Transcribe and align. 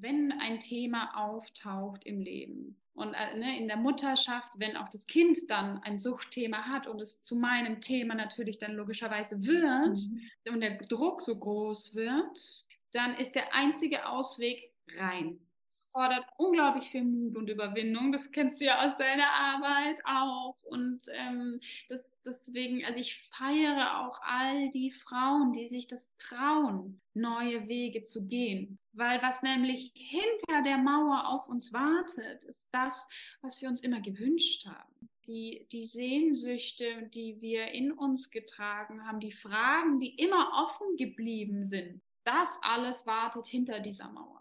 wenn 0.00 0.32
ein 0.32 0.60
Thema 0.60 1.16
auftaucht 1.16 2.04
im 2.04 2.20
Leben 2.20 2.76
und 2.94 3.14
äh, 3.14 3.38
ne, 3.38 3.58
in 3.58 3.68
der 3.68 3.76
Mutterschaft, 3.76 4.48
wenn 4.56 4.76
auch 4.76 4.88
das 4.88 5.06
Kind 5.06 5.50
dann 5.50 5.82
ein 5.82 5.96
Suchtthema 5.96 6.68
hat 6.68 6.86
und 6.86 7.00
es 7.00 7.22
zu 7.22 7.36
meinem 7.36 7.80
Thema 7.80 8.14
natürlich 8.14 8.58
dann 8.58 8.72
logischerweise 8.72 9.44
wird 9.44 9.98
mhm. 9.98 10.52
und 10.52 10.60
der 10.60 10.76
Druck 10.76 11.22
so 11.22 11.38
groß 11.38 11.94
wird, 11.94 12.64
dann 12.92 13.14
ist 13.14 13.34
der 13.34 13.54
einzige 13.54 14.06
Ausweg 14.06 14.70
rein. 14.98 15.38
Es 15.70 15.86
fordert 15.92 16.26
unglaublich 16.36 16.90
viel 16.90 17.04
Mut 17.04 17.36
und 17.36 17.48
Überwindung. 17.48 18.10
Das 18.10 18.32
kennst 18.32 18.60
du 18.60 18.64
ja 18.64 18.84
aus 18.86 18.96
deiner 18.96 19.30
Arbeit 19.30 20.04
auch. 20.04 20.56
Und 20.64 21.02
ähm, 21.12 21.60
das, 21.88 22.10
deswegen, 22.24 22.84
also 22.84 22.98
ich 22.98 23.28
feiere 23.30 24.00
auch 24.00 24.20
all 24.22 24.68
die 24.70 24.90
Frauen, 24.90 25.52
die 25.52 25.68
sich 25.68 25.86
das 25.86 26.10
trauen, 26.18 27.00
neue 27.14 27.68
Wege 27.68 28.02
zu 28.02 28.26
gehen. 28.26 28.80
Weil 28.92 29.22
was 29.22 29.42
nämlich 29.42 29.92
hinter 29.94 30.62
der 30.64 30.78
Mauer 30.78 31.28
auf 31.28 31.48
uns 31.48 31.72
wartet, 31.72 32.42
ist 32.42 32.68
das, 32.72 33.08
was 33.40 33.62
wir 33.62 33.68
uns 33.68 33.80
immer 33.80 34.00
gewünscht 34.00 34.66
haben. 34.66 35.08
Die, 35.28 35.68
die 35.70 35.84
Sehnsüchte, 35.84 37.08
die 37.14 37.40
wir 37.40 37.68
in 37.68 37.92
uns 37.92 38.30
getragen 38.30 39.06
haben, 39.06 39.20
die 39.20 39.30
Fragen, 39.30 40.00
die 40.00 40.16
immer 40.16 40.50
offen 40.64 40.96
geblieben 40.96 41.64
sind, 41.64 42.02
das 42.24 42.58
alles 42.62 43.06
wartet 43.06 43.46
hinter 43.46 43.78
dieser 43.78 44.10
Mauer. 44.10 44.39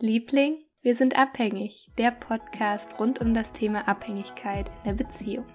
Liebling, 0.00 0.58
wir 0.82 0.96
sind 0.96 1.16
abhängig, 1.16 1.88
der 1.98 2.10
Podcast 2.10 2.98
rund 2.98 3.20
um 3.20 3.32
das 3.32 3.52
Thema 3.52 3.86
Abhängigkeit 3.86 4.68
in 4.68 4.82
der 4.84 4.92
Beziehung. 4.94 5.46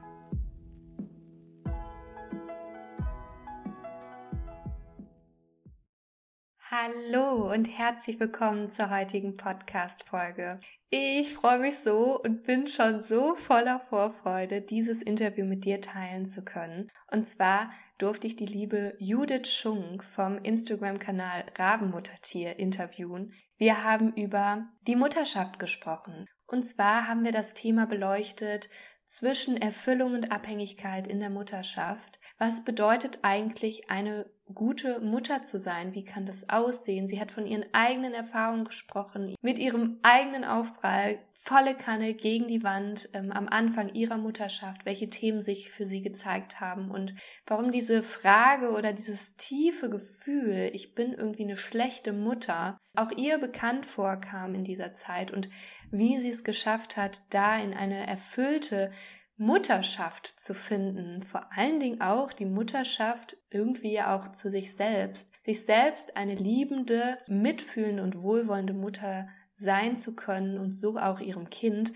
Hallo 6.72 7.52
und 7.52 7.66
herzlich 7.66 8.18
willkommen 8.22 8.72
zur 8.72 8.90
heutigen 8.90 9.34
Podcast-Folge. 9.34 10.62
Ich 10.90 11.34
freue 11.34 11.60
mich 11.60 11.78
so 11.80 12.18
und 12.18 12.44
bin 12.44 12.68
schon 12.68 13.02
so 13.02 13.36
voller 13.36 13.82
Vorfreude, 13.82 14.62
dieses 14.62 15.02
Interview 15.02 15.46
mit 15.46 15.66
dir 15.66 15.82
teilen 15.82 16.26
zu 16.26 16.46
können. 16.46 16.90
Und 17.12 17.28
zwar 17.28 17.72
durfte 17.98 18.28
ich 18.28 18.38
die 18.38 18.46
liebe 18.46 18.96
Judith 19.00 19.52
Schunk 19.52 20.06
vom 20.06 20.38
Instagram-Kanal 20.38 21.44
Rabenmuttertier 21.58 22.58
interviewen. 22.58 23.34
Wir 23.60 23.84
haben 23.84 24.14
über 24.14 24.70
die 24.88 24.96
Mutterschaft 24.96 25.60
gesprochen. 25.60 26.26
Und 26.48 26.64
zwar 26.64 27.10
haben 27.10 27.26
wir 27.26 27.34
das 27.34 27.54
Thema 27.54 27.86
beleuchtet 27.88 28.70
zwischen 29.06 29.58
Erfüllung 29.58 30.14
und 30.14 30.32
Abhängigkeit 30.32 31.08
in 31.08 31.20
der 31.20 31.30
Mutterschaft. 31.30 32.22
Was 32.38 32.64
bedeutet 32.64 33.20
eigentlich 33.22 33.90
eine 33.90 34.32
gute 34.54 35.00
Mutter 35.00 35.42
zu 35.42 35.60
sein? 35.60 35.94
Wie 35.94 36.04
kann 36.04 36.26
das 36.26 36.50
aussehen? 36.50 37.08
Sie 37.08 37.20
hat 37.20 37.32
von 37.32 37.46
ihren 37.46 37.66
eigenen 37.74 38.14
Erfahrungen 38.14 38.64
gesprochen, 38.64 39.36
mit 39.42 39.60
ihrem 39.60 40.00
eigenen 40.04 40.44
Aufprall, 40.44 41.20
volle 41.42 41.74
Kanne 41.74 42.14
gegen 42.16 42.48
die 42.48 42.64
Wand 42.64 43.10
ähm, 43.14 43.32
am 43.32 43.48
Anfang 43.48 43.90
ihrer 43.94 44.18
Mutterschaft, 44.18 44.86
welche 44.86 45.10
Themen 45.10 45.42
sich 45.42 45.72
für 45.72 45.86
sie 45.86 46.02
gezeigt 46.02 46.60
haben 46.60 46.92
und 46.92 47.16
warum 47.48 47.72
diese 47.72 48.04
Frage 48.04 48.72
oder 48.72 48.92
dieses 48.92 49.38
tiefe 49.38 49.90
Gefühl, 49.90 50.70
ich 50.74 50.96
bin 50.96 51.14
irgendwie 51.14 51.44
eine 51.44 51.56
schlechte 51.56 52.12
Mutter, 52.12 52.78
auch 52.94 53.12
ihr 53.12 53.38
bekannt 53.38 53.86
vorkam 53.86 54.54
in 54.54 54.66
dieser 54.66 54.92
Zeit 54.92 55.32
und 55.32 55.50
wie 55.92 56.20
sie 56.20 56.30
es 56.30 56.44
geschafft 56.44 56.98
hat, 56.98 57.22
da 57.30 57.58
in 57.58 57.74
eine 57.74 58.06
erfüllte 58.06 58.92
Mutterschaft 59.40 60.28
zu 60.38 60.54
finden, 60.54 61.24
vor 61.24 61.48
allen 61.56 61.80
Dingen 61.80 62.02
auch 62.02 62.34
die 62.34 62.46
Mutterschaft 62.46 63.38
irgendwie 63.50 64.02
auch 64.02 64.28
zu 64.34 64.50
sich 64.50 64.76
selbst, 64.76 65.30
sich 65.46 65.66
selbst 65.66 66.18
eine 66.18 66.36
liebende, 66.36 67.18
mitfühlende 67.26 68.04
und 68.04 68.22
wohlwollende 68.22 68.74
Mutter 68.74 69.30
sein 69.54 69.96
zu 69.96 70.14
können 70.14 70.58
und 70.58 70.74
so 70.74 70.98
auch 70.98 71.22
ihrem 71.22 71.50
Kind. 71.50 71.94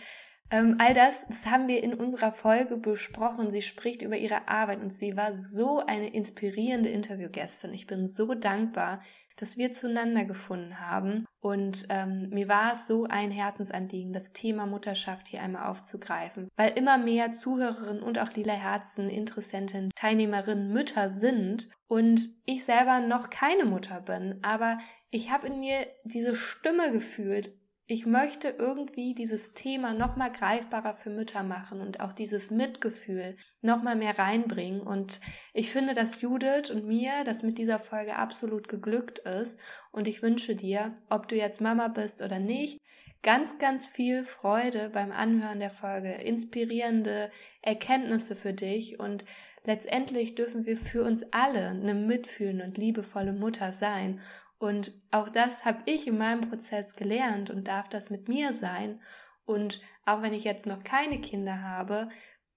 Ähm, 0.52 0.78
all 0.80 0.94
das, 0.94 1.26
das 1.28 1.46
haben 1.46 1.68
wir 1.68 1.84
in 1.84 1.94
unserer 1.94 2.32
Folge 2.32 2.78
besprochen. 2.78 3.52
Sie 3.52 3.62
spricht 3.62 4.04
über 4.04 4.16
ihre 4.16 4.48
Arbeit 4.48 4.82
und 4.82 4.94
sie 4.94 5.18
war 5.18 5.34
so 5.34 5.80
eine 5.86 6.14
inspirierende 6.14 6.90
Interviewgästin. 6.90 7.74
Ich 7.74 7.88
bin 7.88 8.08
so 8.08 8.36
dankbar, 8.36 9.02
dass 9.36 9.58
wir 9.58 9.72
zueinander 9.72 10.26
gefunden 10.26 10.80
haben. 10.80 11.26
Und 11.40 11.86
ähm, 11.90 12.26
mir 12.32 12.48
war 12.48 12.74
es 12.74 12.88
so 12.88 13.06
ein 13.06 13.32
Herzensanliegen, 13.32 14.14
das 14.14 14.32
Thema 14.32 14.66
Mutterschaft 14.66 15.28
hier 15.28 15.42
einmal 15.42 15.68
aufzugreifen, 15.68 16.50
weil 16.56 16.78
immer 16.78 16.98
mehr 16.98 17.32
Zuhörerinnen 17.32 18.04
und 18.04 18.20
auch 18.20 18.32
lila 18.34 18.54
Herzen, 18.54 19.10
Interessentinnen, 19.10 19.90
Teilnehmerinnen 19.96 20.72
Mütter 20.72 21.10
sind 21.10 21.70
und 21.88 22.30
ich 22.46 22.64
selber 22.64 23.00
noch 23.00 23.30
keine 23.30 23.66
Mutter 23.66 24.02
bin, 24.02 24.40
aber 24.42 24.78
ich 25.12 25.32
habe 25.32 25.48
in 25.48 25.60
mir 25.60 25.86
diese 26.06 26.36
Stimme 26.36 26.92
gefühlt, 26.92 27.54
ich 27.94 28.08
möchte 28.08 28.50
irgendwie 28.50 29.14
dieses 29.14 29.54
Thema 29.54 29.94
nochmal 29.94 30.32
greifbarer 30.32 30.96
für 30.96 31.12
Mütter 31.12 31.44
machen 31.44 31.80
und 31.80 32.00
auch 32.00 32.12
dieses 32.12 32.50
Mitgefühl 32.50 33.38
nochmal 33.62 33.96
mehr 33.96 34.18
reinbringen. 34.18 34.82
Und 34.82 35.20
ich 35.54 35.70
finde, 35.70 35.94
dass 35.94 36.20
Judith 36.20 36.72
und 36.72 36.88
mir 36.88 37.12
das 37.24 37.44
mit 37.44 37.60
dieser 37.60 37.78
Folge 37.78 38.16
absolut 38.16 38.68
geglückt 38.68 39.20
ist. 39.20 39.60
Und 39.92 40.08
ich 40.08 40.24
wünsche 40.24 40.56
dir, 40.56 40.96
ob 41.08 41.28
du 41.28 41.36
jetzt 41.36 41.62
Mama 41.62 41.88
bist 41.88 42.24
oder 42.24 42.40
nicht, 42.40 42.80
ganz, 43.22 43.60
ganz 43.60 43.86
viel 43.86 44.24
Freude 44.24 44.90
beim 44.90 45.12
Anhören 45.12 45.60
der 45.60 45.70
Folge, 45.70 46.14
inspirierende 46.14 47.30
Erkenntnisse 47.62 48.36
für 48.36 48.54
dich 48.54 49.00
und 49.00 49.24
letztendlich 49.66 50.34
dürfen 50.34 50.66
wir 50.66 50.78
für 50.78 51.04
uns 51.04 51.24
alle 51.32 51.68
eine 51.68 51.94
mitfühlende 51.94 52.66
und 52.66 52.78
liebevolle 52.80 53.34
Mutter 53.34 53.72
sein 53.72 54.20
und 54.60 54.94
auch 55.12 55.30
das 55.30 55.66
habe 55.66 55.82
ich 55.86 56.08
in 56.08 56.16
meinem 56.16 56.42
Prozess 56.42 56.96
gelernt 56.96 57.50
und 57.50 57.68
darf 57.68 57.90
das 57.90 58.10
mit 58.10 58.28
mir 58.28 58.54
sein. 58.54 59.02
Und 59.46 59.82
auch 60.06 60.22
wenn 60.22 60.34
ich 60.34 60.44
jetzt 60.44 60.66
noch 60.66 60.84
keine 60.84 61.20
Kinder 61.20 61.62
habe, 61.62 62.10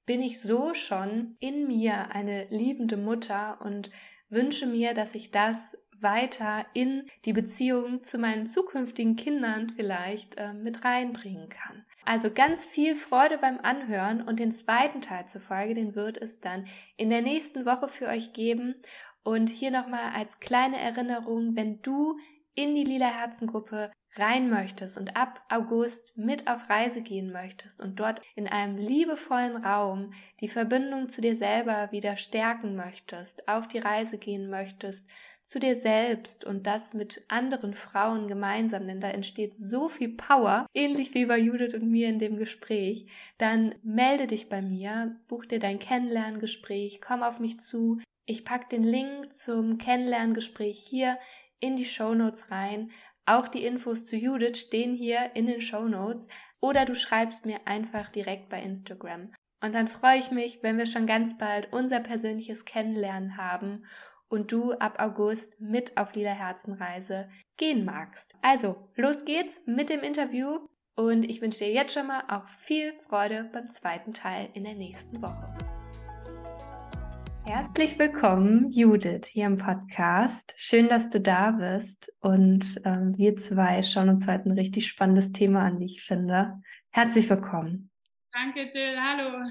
bin 0.05 0.23
ich 0.23 0.41
so 0.41 0.73
schon 0.73 1.37
in 1.41 1.67
mir 1.67 2.12
eine 2.12 2.47
liebende 2.51 2.97
Mutter 2.97 3.61
und 3.61 3.91
wünsche 4.29 4.67
mir, 4.67 4.95
dass 4.95 5.15
ich 5.15 5.33
das 5.33 5.77
weiter 6.01 6.67
in 6.75 7.09
die 7.25 7.33
Beziehung 7.33 8.05
zu 8.05 8.19
meinen 8.19 8.47
zukünftigen 8.47 9.17
Kindern 9.17 9.71
vielleicht 9.71 10.37
äh, 10.37 10.53
mit 10.53 10.84
reinbringen 10.84 11.49
kann. 11.49 11.84
Also 12.05 12.31
ganz 12.31 12.67
viel 12.67 12.95
Freude 12.95 13.39
beim 13.39 13.59
Anhören 13.59 14.23
und 14.23 14.39
den 14.39 14.53
zweiten 14.53 15.01
Teil 15.01 15.27
zur 15.27 15.41
Folge, 15.41 15.75
den 15.75 15.97
wird 15.97 16.19
es 16.19 16.39
dann 16.39 16.69
in 16.97 17.11
der 17.11 17.23
nächsten 17.23 17.67
Woche 17.67 17.89
für 17.89 18.07
euch 18.07 18.33
geben. 18.33 18.77
Und 19.26 19.48
hier 19.48 19.72
nochmal 19.72 20.12
als 20.14 20.38
kleine 20.38 20.78
Erinnerung, 20.78 21.56
wenn 21.56 21.82
du 21.82 22.16
in 22.54 22.76
die 22.76 22.84
Lila 22.84 23.09
Herzengruppe 23.09 23.91
rein 24.14 24.48
möchtest 24.48 24.97
und 24.98 25.16
ab 25.16 25.42
August 25.48 26.16
mit 26.16 26.47
auf 26.47 26.70
Reise 26.70 27.03
gehen 27.03 27.32
möchtest 27.32 27.81
und 27.81 27.98
dort 27.98 28.22
in 28.36 28.47
einem 28.47 28.76
liebevollen 28.76 29.65
Raum 29.65 30.12
die 30.41 30.47
Verbindung 30.47 31.09
zu 31.09 31.22
dir 31.22 31.34
selber 31.34 31.91
wieder 31.91 32.16
stärken 32.16 32.76
möchtest, 32.76 33.48
auf 33.48 33.66
die 33.66 33.81
Reise 33.81 34.16
gehen 34.16 34.48
möchtest, 34.48 35.09
zu 35.42 35.59
dir 35.59 35.75
selbst 35.75 36.44
und 36.44 36.69
das 36.69 36.94
mit 36.94 37.25
anderen 37.26 37.75
Frauen 37.75 38.28
gemeinsam, 38.28 38.86
denn 38.86 39.00
da 39.00 39.09
entsteht 39.09 39.56
so 39.56 39.88
viel 39.88 40.10
Power, 40.10 40.66
ähnlich 40.72 41.15
wie 41.15 41.26
bei 41.26 41.38
Judith 41.38 41.75
und 41.75 41.91
mir 41.91 42.09
in 42.09 42.20
dem 42.20 42.36
Gespräch, 42.36 43.10
dann 43.38 43.75
melde 43.82 44.28
dich 44.28 44.48
bei 44.48 44.62
mir, 44.62 45.16
buch 45.26 45.47
dir 45.47 45.59
dein 45.59 45.81
Kennenlerngespräch, 45.81 47.00
komm 47.00 47.25
auf 47.25 47.41
mich 47.41 47.59
zu, 47.59 47.98
ich 48.26 48.44
packe 48.44 48.69
den 48.69 48.82
Link 48.82 49.32
zum 49.32 49.78
Kennenlerngespräch 49.78 50.78
hier 50.78 51.19
in 51.60 51.76
die 51.76 51.84
Show 51.84 52.12
Notes 52.12 52.50
rein. 52.50 52.91
Auch 53.25 53.48
die 53.48 53.64
Infos 53.64 54.04
zu 54.04 54.16
Judith 54.16 54.59
stehen 54.59 54.94
hier 54.94 55.31
in 55.34 55.47
den 55.47 55.60
Show 55.60 55.87
Notes. 55.87 56.28
Oder 56.60 56.84
du 56.84 56.97
schreibst 56.97 57.47
mir 57.47 57.66
einfach 57.66 58.09
direkt 58.09 58.48
bei 58.48 58.60
Instagram. 58.60 59.32
Und 59.62 59.75
dann 59.75 59.88
freue 59.88 60.19
ich 60.19 60.32
mich, 60.32 60.59
wenn 60.62 60.76
wir 60.76 60.86
schon 60.86 61.06
ganz 61.06 61.38
bald 61.38 61.72
unser 61.72 62.00
persönliches 62.00 62.65
Kennenlernen 62.65 63.36
haben 63.36 63.86
und 64.28 64.50
du 64.50 64.72
ab 64.72 65.00
August 65.00 65.60
mit 65.60 65.97
auf 65.97 66.15
Lila 66.15 66.32
Herzenreise 66.32 67.28
gehen 67.56 67.84
magst. 67.84 68.34
Also, 68.42 68.91
los 68.97 69.25
geht's 69.25 69.60
mit 69.66 69.88
dem 69.88 70.00
Interview 70.00 70.66
und 70.97 71.24
ich 71.24 71.41
wünsche 71.41 71.60
dir 71.60 71.72
jetzt 71.72 71.95
schon 71.95 72.09
mal 72.09 72.24
auch 72.28 72.48
viel 72.48 72.92
Freude 73.09 73.48
beim 73.53 73.71
zweiten 73.71 74.12
Teil 74.12 74.48
in 74.54 74.65
der 74.65 74.74
nächsten 74.74 75.22
Woche. 75.22 75.76
Herzlich 77.47 77.97
willkommen, 77.97 78.72
Judith, 78.72 79.27
hier 79.27 79.47
im 79.47 79.57
Podcast. 79.57 80.53
Schön, 80.57 80.89
dass 80.89 81.10
du 81.10 81.21
da 81.21 81.53
bist. 81.53 82.13
Und 82.19 82.83
ähm, 82.84 83.16
wir 83.16 83.37
zwei 83.37 83.84
schauen 83.84 84.09
uns 84.09 84.27
heute 84.27 84.48
ein 84.48 84.59
richtig 84.59 84.89
spannendes 84.89 85.31
Thema 85.31 85.63
an, 85.63 85.78
wie 85.78 85.84
ich 85.84 86.03
finde. 86.03 86.60
Herzlich 86.91 87.31
willkommen. 87.31 87.89
Danke, 88.33 88.63
Jill. 88.63 88.97
Hallo. 89.01 89.48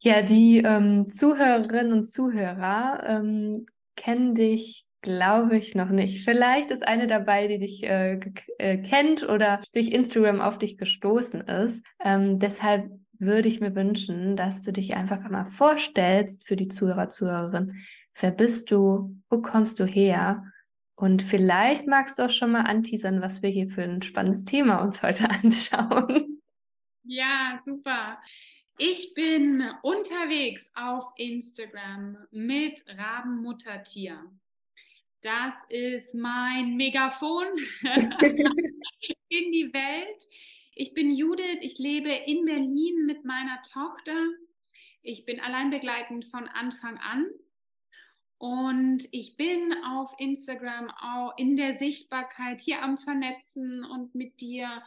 Ja, 0.00 0.22
die 0.22 0.58
ähm, 0.58 1.06
Zuhörerinnen 1.06 1.92
und 1.92 2.02
Zuhörer 2.02 3.04
ähm, 3.06 3.66
kennen 3.94 4.34
dich, 4.34 4.84
glaube 5.00 5.56
ich, 5.56 5.76
noch 5.76 5.90
nicht. 5.90 6.24
Vielleicht 6.24 6.72
ist 6.72 6.84
eine 6.84 7.06
dabei, 7.06 7.46
die 7.46 7.60
dich 7.60 7.84
äh, 7.84 8.18
äh, 8.58 8.76
kennt 8.78 9.22
oder 9.22 9.62
durch 9.72 9.90
Instagram 9.90 10.40
auf 10.40 10.58
dich 10.58 10.76
gestoßen 10.76 11.42
ist. 11.42 11.84
Ähm, 12.04 12.40
deshalb 12.40 12.90
würde 13.18 13.48
ich 13.48 13.60
mir 13.60 13.74
wünschen, 13.74 14.36
dass 14.36 14.62
du 14.62 14.72
dich 14.72 14.94
einfach 14.94 15.24
einmal 15.24 15.46
vorstellst 15.46 16.46
für 16.46 16.56
die 16.56 16.68
Zuhörer, 16.68 17.08
Zuhörerin. 17.08 17.82
Wer 18.20 18.30
bist 18.30 18.70
du? 18.70 19.16
Wo 19.28 19.40
kommst 19.40 19.80
du 19.80 19.84
her? 19.84 20.44
Und 20.94 21.22
vielleicht 21.22 21.86
magst 21.86 22.18
du 22.18 22.24
auch 22.24 22.30
schon 22.30 22.50
mal 22.50 22.62
anteasern, 22.62 23.22
was 23.22 23.42
wir 23.42 23.50
hier 23.50 23.68
für 23.68 23.82
ein 23.82 24.02
spannendes 24.02 24.44
Thema 24.44 24.82
uns 24.82 25.02
heute 25.02 25.28
anschauen. 25.42 26.42
Ja, 27.04 27.58
super. 27.64 28.18
Ich 28.78 29.14
bin 29.14 29.68
unterwegs 29.82 30.70
auf 30.74 31.04
Instagram 31.16 32.18
mit 32.30 32.84
Rabenmuttertier. 32.86 34.20
Das 35.20 35.54
ist 35.68 36.14
mein 36.14 36.76
Megafon 36.76 37.46
in 39.28 39.52
die 39.52 39.70
Welt. 39.72 40.28
Ich 40.80 40.94
bin 40.94 41.10
Judith, 41.10 41.58
ich 41.60 41.80
lebe 41.80 42.08
in 42.08 42.44
Berlin 42.44 43.04
mit 43.04 43.24
meiner 43.24 43.60
Tochter. 43.62 44.14
Ich 45.02 45.24
bin 45.24 45.40
alleinbegleitend 45.40 46.24
von 46.26 46.46
Anfang 46.46 46.98
an. 46.98 47.26
Und 48.38 49.08
ich 49.10 49.36
bin 49.36 49.74
auf 49.84 50.14
Instagram 50.18 50.88
auch 50.90 51.36
in 51.36 51.56
der 51.56 51.74
Sichtbarkeit 51.74 52.60
hier 52.60 52.80
am 52.80 52.96
Vernetzen 52.96 53.84
und 53.84 54.14
mit 54.14 54.40
dir, 54.40 54.84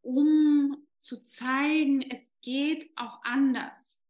um 0.00 0.78
zu 0.96 1.20
zeigen, 1.20 2.00
es 2.00 2.34
geht 2.40 2.88
auch 2.96 3.20
anders. 3.22 4.00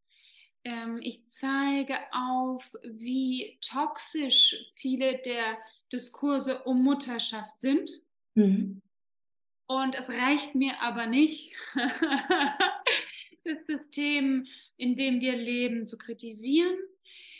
Ähm, 0.63 1.01
ich 1.03 1.27
zeige 1.27 1.97
auf, 2.13 2.77
wie 2.85 3.59
toxisch 3.61 4.55
viele 4.77 5.19
der 5.19 5.59
Diskurse 5.93 6.63
um 6.63 6.85
Mutterschaft 6.85 7.59
sind. 7.59 7.91
Mhm. 8.37 8.83
Und 9.66 9.94
es 9.94 10.11
reicht 10.11 10.55
mir 10.55 10.81
aber 10.81 11.06
nicht, 11.06 11.55
das 13.44 13.66
System, 13.66 14.46
in 14.76 14.96
dem 14.96 15.20
wir 15.20 15.37
leben, 15.37 15.87
zu 15.87 15.96
kritisieren 15.96 16.76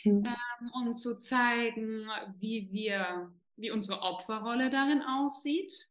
mhm. 0.03 0.25
ähm, 0.25 0.71
und 0.73 0.93
zu 0.93 1.17
zeigen, 1.17 2.07
wie 2.39 2.69
wir, 2.71 3.31
wie 3.57 3.71
unsere 3.71 4.01
Opferrolle 4.01 4.69
darin 4.69 5.01
aussieht 5.01 5.87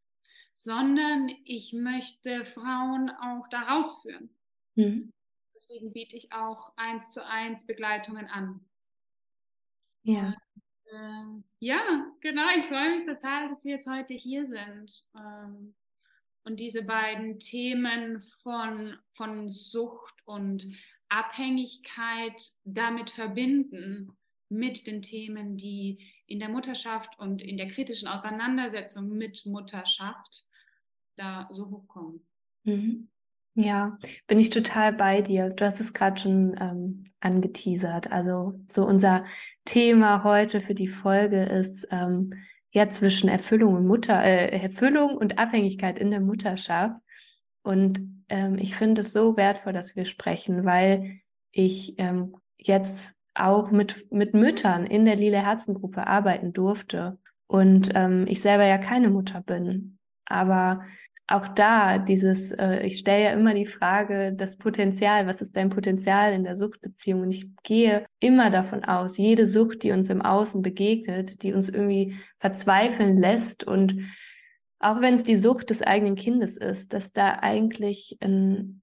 sondern 0.54 1.30
ich 1.44 1.72
möchte 1.72 2.44
Frauen 2.44 3.10
auch 3.10 3.48
da 3.48 3.62
rausführen. 3.62 4.30
Mhm. 4.76 5.12
Deswegen 5.54 5.92
biete 5.92 6.16
ich 6.16 6.32
auch 6.32 6.72
eins 6.76 7.12
zu 7.12 7.26
eins 7.26 7.66
Begleitungen 7.66 8.28
an. 8.28 8.60
Ja. 10.04 10.26
Und, 10.26 10.92
äh, 10.92 11.42
ja, 11.58 12.06
genau. 12.20 12.48
Ich 12.56 12.64
freue 12.66 12.96
mich 12.96 13.04
total, 13.04 13.48
dass 13.48 13.64
wir 13.64 13.72
jetzt 13.72 13.88
heute 13.88 14.14
hier 14.14 14.46
sind 14.46 15.04
ähm, 15.16 15.74
und 16.44 16.60
diese 16.60 16.82
beiden 16.82 17.40
Themen 17.40 18.20
von, 18.42 18.96
von 19.12 19.48
Sucht 19.48 20.14
und 20.24 20.66
Abhängigkeit 21.08 22.52
damit 22.64 23.10
verbinden 23.10 24.16
mit 24.48 24.86
den 24.86 25.02
Themen, 25.02 25.56
die 25.56 25.98
in 26.26 26.38
der 26.38 26.48
Mutterschaft 26.48 27.18
und 27.18 27.42
in 27.42 27.56
der 27.56 27.68
kritischen 27.68 28.08
Auseinandersetzung 28.08 29.08
mit 29.10 29.44
Mutterschaft 29.46 30.44
da 31.16 31.48
so 31.50 31.70
hochkommen. 31.70 32.26
Mhm. 32.64 33.08
Ja, 33.56 33.98
bin 34.26 34.40
ich 34.40 34.50
total 34.50 34.92
bei 34.92 35.22
dir. 35.22 35.50
Du 35.50 35.64
hast 35.64 35.80
es 35.80 35.92
gerade 35.92 36.20
schon 36.20 36.56
ähm, 36.60 37.04
angeteasert. 37.20 38.10
Also 38.10 38.60
so 38.68 38.84
unser 38.84 39.24
Thema 39.64 40.24
heute 40.24 40.60
für 40.60 40.74
die 40.74 40.88
Folge 40.88 41.44
ist 41.44 41.86
ähm, 41.92 42.34
ja 42.74 42.88
zwischen 42.88 43.28
Erfüllung 43.28 43.74
und 43.74 43.86
Mutter, 43.86 44.22
äh, 44.22 44.48
Erfüllung 44.60 45.16
und 45.16 45.38
Abhängigkeit 45.38 45.98
in 45.98 46.10
der 46.10 46.20
Mutterschaft. 46.20 46.96
Und 47.62 48.02
ähm, 48.28 48.58
ich 48.58 48.74
finde 48.74 49.02
es 49.02 49.12
so 49.12 49.36
wertvoll, 49.36 49.72
dass 49.72 49.96
wir 49.96 50.04
sprechen, 50.04 50.64
weil 50.64 51.20
ich 51.52 51.94
ähm, 51.98 52.36
jetzt 52.58 53.14
auch 53.34 53.70
mit, 53.70 54.10
mit 54.12 54.34
Müttern 54.34 54.86
in 54.86 55.04
der 55.04 55.16
Lila 55.16 55.38
Herzengruppe 55.38 56.06
arbeiten 56.06 56.52
durfte 56.52 57.18
und 57.46 57.90
ähm, 57.94 58.26
ich 58.28 58.40
selber 58.40 58.64
ja 58.64 58.78
keine 58.78 59.08
Mutter 59.08 59.40
bin. 59.40 59.98
Aber 60.26 60.82
auch 61.26 61.48
da 61.48 61.98
dieses, 61.98 62.50
äh, 62.52 62.86
ich 62.86 62.98
stelle 62.98 63.24
ja 63.24 63.30
immer 63.30 63.54
die 63.54 63.66
Frage, 63.66 64.34
das 64.34 64.56
Potenzial, 64.56 65.26
was 65.26 65.40
ist 65.40 65.56
dein 65.56 65.70
Potenzial 65.70 66.32
in 66.32 66.44
der 66.44 66.56
Suchtbeziehung? 66.56 67.22
Und 67.22 67.30
ich 67.30 67.48
gehe 67.62 68.04
immer 68.20 68.50
davon 68.50 68.84
aus, 68.84 69.16
jede 69.16 69.46
Sucht, 69.46 69.82
die 69.82 69.92
uns 69.92 70.10
im 70.10 70.20
Außen 70.22 70.60
begegnet, 70.60 71.42
die 71.42 71.54
uns 71.54 71.68
irgendwie 71.68 72.16
verzweifeln 72.38 73.16
lässt 73.16 73.64
und 73.64 73.96
auch 74.84 75.00
wenn 75.00 75.14
es 75.14 75.22
die 75.22 75.36
Sucht 75.36 75.70
des 75.70 75.80
eigenen 75.80 76.14
Kindes 76.14 76.58
ist, 76.58 76.92
dass 76.92 77.10
da 77.10 77.38
eigentlich 77.40 78.18
ein 78.20 78.82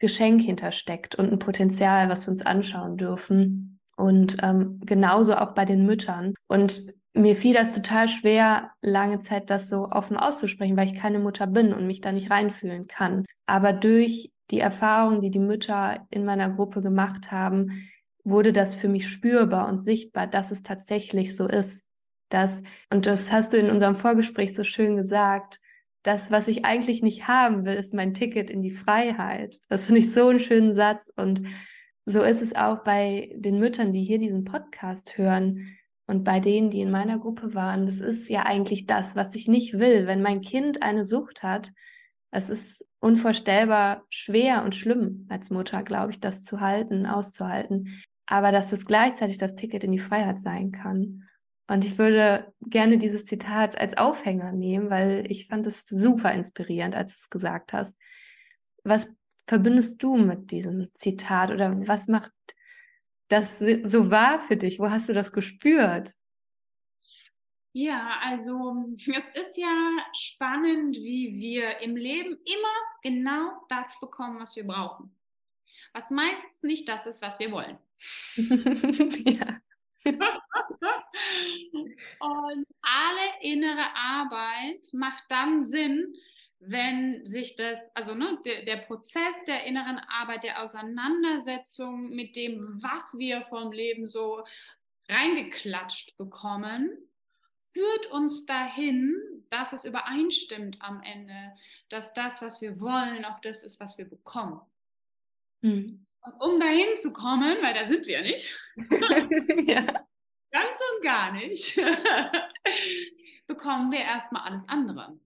Geschenk 0.00 0.42
hintersteckt 0.42 1.14
und 1.14 1.32
ein 1.32 1.38
Potenzial, 1.38 2.08
was 2.08 2.26
wir 2.26 2.30
uns 2.30 2.44
anschauen 2.44 2.96
dürfen. 2.96 3.78
Und 3.96 4.36
ähm, 4.42 4.80
genauso 4.84 5.36
auch 5.36 5.54
bei 5.54 5.64
den 5.64 5.86
Müttern. 5.86 6.34
Und 6.48 6.92
mir 7.18 7.36
fiel 7.36 7.54
das 7.54 7.72
total 7.72 8.08
schwer, 8.08 8.70
lange 8.80 9.20
Zeit 9.20 9.50
das 9.50 9.68
so 9.68 9.88
offen 9.90 10.16
auszusprechen, 10.16 10.76
weil 10.76 10.86
ich 10.86 10.98
keine 10.98 11.18
Mutter 11.18 11.46
bin 11.46 11.72
und 11.72 11.86
mich 11.86 12.00
da 12.00 12.12
nicht 12.12 12.30
reinfühlen 12.30 12.86
kann. 12.86 13.24
Aber 13.46 13.72
durch 13.72 14.30
die 14.50 14.60
Erfahrung, 14.60 15.20
die 15.20 15.30
die 15.30 15.38
Mütter 15.38 16.06
in 16.10 16.24
meiner 16.24 16.50
Gruppe 16.50 16.80
gemacht 16.80 17.30
haben, 17.30 17.88
wurde 18.24 18.52
das 18.52 18.74
für 18.74 18.88
mich 18.88 19.08
spürbar 19.08 19.68
und 19.68 19.78
sichtbar, 19.78 20.26
dass 20.26 20.50
es 20.50 20.62
tatsächlich 20.62 21.34
so 21.34 21.46
ist. 21.46 21.84
Dass, 22.28 22.62
und 22.90 23.06
das 23.06 23.32
hast 23.32 23.52
du 23.52 23.56
in 23.56 23.70
unserem 23.70 23.96
Vorgespräch 23.96 24.54
so 24.54 24.64
schön 24.64 24.96
gesagt, 24.96 25.60
das, 26.02 26.30
was 26.30 26.46
ich 26.48 26.64
eigentlich 26.64 27.02
nicht 27.02 27.26
haben 27.26 27.64
will, 27.64 27.74
ist 27.74 27.94
mein 27.94 28.14
Ticket 28.14 28.50
in 28.50 28.62
die 28.62 28.70
Freiheit. 28.70 29.58
Das 29.68 29.86
finde 29.86 30.00
ich 30.00 30.12
so 30.12 30.28
einen 30.28 30.40
schönen 30.40 30.74
Satz 30.74 31.10
und 31.16 31.42
so 32.04 32.22
ist 32.22 32.42
es 32.42 32.54
auch 32.54 32.84
bei 32.84 33.30
den 33.34 33.58
Müttern, 33.58 33.92
die 33.92 34.04
hier 34.04 34.18
diesen 34.18 34.44
Podcast 34.44 35.18
hören 35.18 35.77
und 36.08 36.24
bei 36.24 36.40
denen, 36.40 36.70
die 36.70 36.80
in 36.80 36.90
meiner 36.90 37.18
Gruppe 37.18 37.54
waren. 37.54 37.84
Das 37.84 38.00
ist 38.00 38.30
ja 38.30 38.46
eigentlich 38.46 38.86
das, 38.86 39.14
was 39.14 39.34
ich 39.34 39.46
nicht 39.46 39.78
will. 39.78 40.06
Wenn 40.06 40.22
mein 40.22 40.40
Kind 40.40 40.82
eine 40.82 41.04
Sucht 41.04 41.42
hat, 41.42 41.70
es 42.30 42.48
ist 42.48 42.84
unvorstellbar 42.98 44.04
schwer 44.08 44.64
und 44.64 44.74
schlimm 44.74 45.26
als 45.28 45.50
Mutter, 45.50 45.82
glaube 45.82 46.10
ich, 46.10 46.18
das 46.18 46.44
zu 46.44 46.60
halten, 46.60 47.04
auszuhalten. 47.04 48.02
Aber 48.24 48.52
dass 48.52 48.72
es 48.72 48.86
gleichzeitig 48.86 49.36
das 49.36 49.54
Ticket 49.54 49.84
in 49.84 49.92
die 49.92 49.98
Freiheit 49.98 50.38
sein 50.38 50.72
kann. 50.72 51.24
Und 51.66 51.84
ich 51.84 51.98
würde 51.98 52.54
gerne 52.62 52.96
dieses 52.96 53.26
Zitat 53.26 53.78
als 53.78 53.98
Aufhänger 53.98 54.52
nehmen, 54.52 54.88
weil 54.88 55.30
ich 55.30 55.48
fand 55.48 55.66
es 55.66 55.86
super 55.86 56.32
inspirierend, 56.32 56.94
als 56.94 57.12
du 57.12 57.18
es 57.18 57.30
gesagt 57.30 57.74
hast. 57.74 57.98
Was 58.82 59.08
verbindest 59.46 60.02
du 60.02 60.16
mit 60.16 60.52
diesem 60.52 60.88
Zitat 60.94 61.50
oder 61.50 61.86
was 61.86 62.08
macht 62.08 62.32
das 63.28 63.58
so 63.58 64.10
wahr 64.10 64.40
für 64.40 64.56
dich? 64.56 64.78
Wo 64.78 64.90
hast 64.90 65.08
du 65.08 65.12
das 65.12 65.32
gespürt? 65.32 66.14
Ja, 67.72 68.18
also 68.22 68.86
es 68.96 69.30
ist 69.40 69.56
ja 69.56 69.96
spannend, 70.12 70.96
wie 70.96 71.34
wir 71.38 71.78
im 71.80 71.96
Leben 71.96 72.36
immer 72.44 72.74
genau 73.02 73.52
das 73.68 73.98
bekommen, 74.00 74.40
was 74.40 74.56
wir 74.56 74.66
brauchen. 74.66 75.14
Was 75.92 76.10
meistens 76.10 76.62
nicht 76.62 76.88
das 76.88 77.06
ist, 77.06 77.22
was 77.22 77.38
wir 77.38 77.52
wollen. 77.52 77.78
ja. 78.36 79.60
Und 82.20 82.66
alle 82.80 83.42
innere 83.42 83.94
Arbeit 83.94 84.88
macht 84.92 85.24
dann 85.28 85.64
Sinn, 85.64 86.14
wenn 86.60 87.24
sich 87.24 87.56
das, 87.56 87.94
also 87.94 88.14
ne, 88.14 88.38
der, 88.44 88.62
der 88.64 88.76
Prozess 88.78 89.44
der 89.44 89.64
inneren 89.64 90.00
Arbeit, 90.08 90.44
der 90.44 90.62
Auseinandersetzung 90.62 92.10
mit 92.10 92.36
dem, 92.36 92.60
was 92.82 93.16
wir 93.16 93.42
vom 93.42 93.72
Leben 93.72 94.08
so 94.08 94.44
reingeklatscht 95.08 96.16
bekommen, 96.16 96.90
führt 97.72 98.06
uns 98.06 98.44
dahin, 98.44 99.14
dass 99.50 99.72
es 99.72 99.84
übereinstimmt 99.84 100.78
am 100.80 101.00
Ende, 101.02 101.52
dass 101.88 102.12
das, 102.12 102.42
was 102.42 102.60
wir 102.60 102.80
wollen, 102.80 103.24
auch 103.24 103.40
das 103.40 103.62
ist, 103.62 103.78
was 103.78 103.96
wir 103.96 104.04
bekommen. 104.04 104.60
Hm. 105.62 106.04
Und 106.20 106.32
um 106.40 106.60
dahin 106.60 106.96
zu 106.96 107.12
kommen, 107.12 107.56
weil 107.62 107.74
da 107.74 107.86
sind 107.86 108.06
wir 108.06 108.22
nicht, 108.22 108.52
ja. 109.66 109.82
ganz 110.50 110.80
und 110.96 111.04
gar 111.04 111.32
nicht, 111.32 111.76
bekommen 113.46 113.92
wir 113.92 114.00
erstmal 114.00 114.42
alles 114.42 114.68
andere 114.68 115.18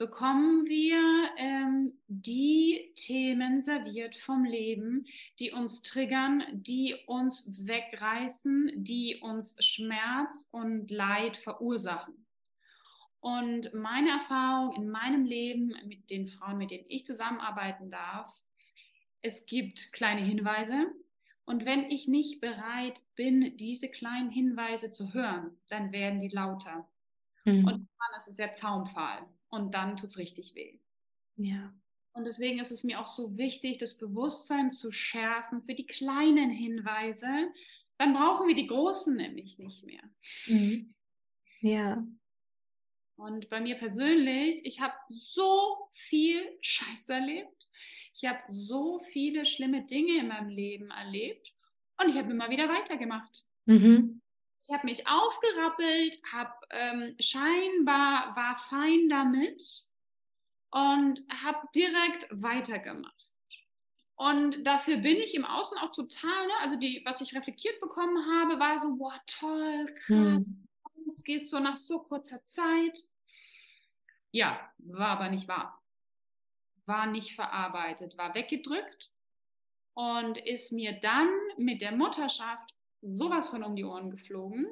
bekommen 0.00 0.66
wir 0.66 1.28
ähm, 1.36 1.92
die 2.08 2.90
Themen 2.96 3.60
serviert 3.60 4.16
vom 4.16 4.44
Leben, 4.44 5.04
die 5.38 5.52
uns 5.52 5.82
triggern, 5.82 6.42
die 6.52 6.96
uns 7.06 7.66
wegreißen, 7.66 8.72
die 8.76 9.18
uns 9.20 9.62
Schmerz 9.62 10.48
und 10.52 10.90
Leid 10.90 11.36
verursachen. 11.36 12.26
Und 13.20 13.74
meine 13.74 14.08
Erfahrung 14.08 14.74
in 14.74 14.88
meinem 14.88 15.26
Leben 15.26 15.74
mit 15.86 16.08
den 16.08 16.28
Frauen, 16.28 16.56
mit 16.56 16.70
denen 16.70 16.86
ich 16.88 17.04
zusammenarbeiten 17.04 17.90
darf, 17.90 18.32
es 19.20 19.44
gibt 19.44 19.92
kleine 19.92 20.22
Hinweise. 20.22 20.86
Und 21.44 21.66
wenn 21.66 21.90
ich 21.90 22.08
nicht 22.08 22.40
bereit 22.40 23.02
bin, 23.16 23.54
diese 23.58 23.90
kleinen 23.90 24.30
Hinweise 24.30 24.92
zu 24.92 25.12
hören, 25.12 25.58
dann 25.68 25.92
werden 25.92 26.20
die 26.20 26.28
lauter. 26.28 26.88
Mhm. 27.44 27.66
Und 27.66 27.66
dann 27.66 28.18
ist 28.18 28.28
es 28.28 28.36
der 28.36 28.54
Zaunpfahl 28.54 29.28
und 29.50 29.74
dann 29.74 29.96
tut 29.96 30.10
es 30.10 30.18
richtig 30.18 30.54
weh. 30.54 30.78
Ja. 31.36 31.74
Und 32.12 32.24
deswegen 32.24 32.58
ist 32.60 32.70
es 32.72 32.84
mir 32.84 33.00
auch 33.00 33.06
so 33.06 33.36
wichtig, 33.38 33.78
das 33.78 33.96
Bewusstsein 33.96 34.70
zu 34.70 34.92
schärfen 34.92 35.62
für 35.62 35.74
die 35.74 35.86
kleinen 35.86 36.50
Hinweise. 36.50 37.28
Dann 37.98 38.14
brauchen 38.14 38.48
wir 38.48 38.54
die 38.54 38.66
großen 38.66 39.16
nämlich 39.16 39.58
nicht 39.58 39.84
mehr. 39.84 40.02
Mhm. 40.46 40.94
Ja, 41.60 42.04
Und 43.16 43.50
bei 43.50 43.60
mir 43.60 43.76
persönlich, 43.76 44.64
ich 44.64 44.80
habe 44.80 44.94
so 45.08 45.88
viel 45.92 46.42
Scheiß 46.62 47.08
erlebt. 47.10 47.68
Ich 48.14 48.24
habe 48.24 48.40
so 48.48 48.98
viele 48.98 49.44
schlimme 49.44 49.84
Dinge 49.84 50.18
in 50.18 50.28
meinem 50.28 50.48
Leben 50.48 50.90
erlebt 50.90 51.54
und 52.00 52.08
ich 52.08 52.16
habe 52.16 52.30
immer 52.32 52.50
wieder 52.50 52.68
weitergemacht. 52.68 53.44
Mhm. 53.66 54.20
Ich 54.62 54.70
habe 54.70 54.86
mich 54.86 55.06
aufgerappelt, 55.06 56.20
habe 56.32 56.52
ähm, 56.70 57.16
scheinbar 57.18 58.36
war 58.36 58.56
fein 58.56 59.08
damit 59.08 59.84
und 60.70 61.22
habe 61.42 61.66
direkt 61.74 62.26
weitergemacht. 62.30 63.14
Und 64.16 64.66
dafür 64.66 64.98
bin 64.98 65.16
ich 65.16 65.34
im 65.34 65.46
Außen 65.46 65.78
auch 65.78 65.92
total, 65.92 66.46
ne? 66.46 66.52
also 66.60 66.76
die, 66.76 67.00
was 67.06 67.22
ich 67.22 67.34
reflektiert 67.34 67.80
bekommen 67.80 68.18
habe, 68.26 68.60
war 68.60 68.76
so, 68.76 68.96
boah, 68.96 69.18
toll, 69.26 69.86
krass, 69.94 70.46
mhm. 70.46 70.68
gehst 71.24 71.48
so 71.48 71.58
nach 71.58 71.78
so 71.78 72.00
kurzer 72.00 72.44
Zeit. 72.44 73.02
Ja, 74.30 74.70
war 74.76 75.08
aber 75.08 75.30
nicht 75.30 75.48
wahr. 75.48 75.82
War 76.84 77.06
nicht 77.06 77.34
verarbeitet, 77.34 78.18
war 78.18 78.34
weggedrückt 78.34 79.10
und 79.94 80.36
ist 80.36 80.70
mir 80.70 80.92
dann 81.00 81.30
mit 81.56 81.80
der 81.80 81.92
Mutterschaft 81.92 82.74
sowas 83.02 83.50
von 83.50 83.62
um 83.62 83.76
die 83.76 83.84
Ohren 83.84 84.10
geflogen, 84.10 84.66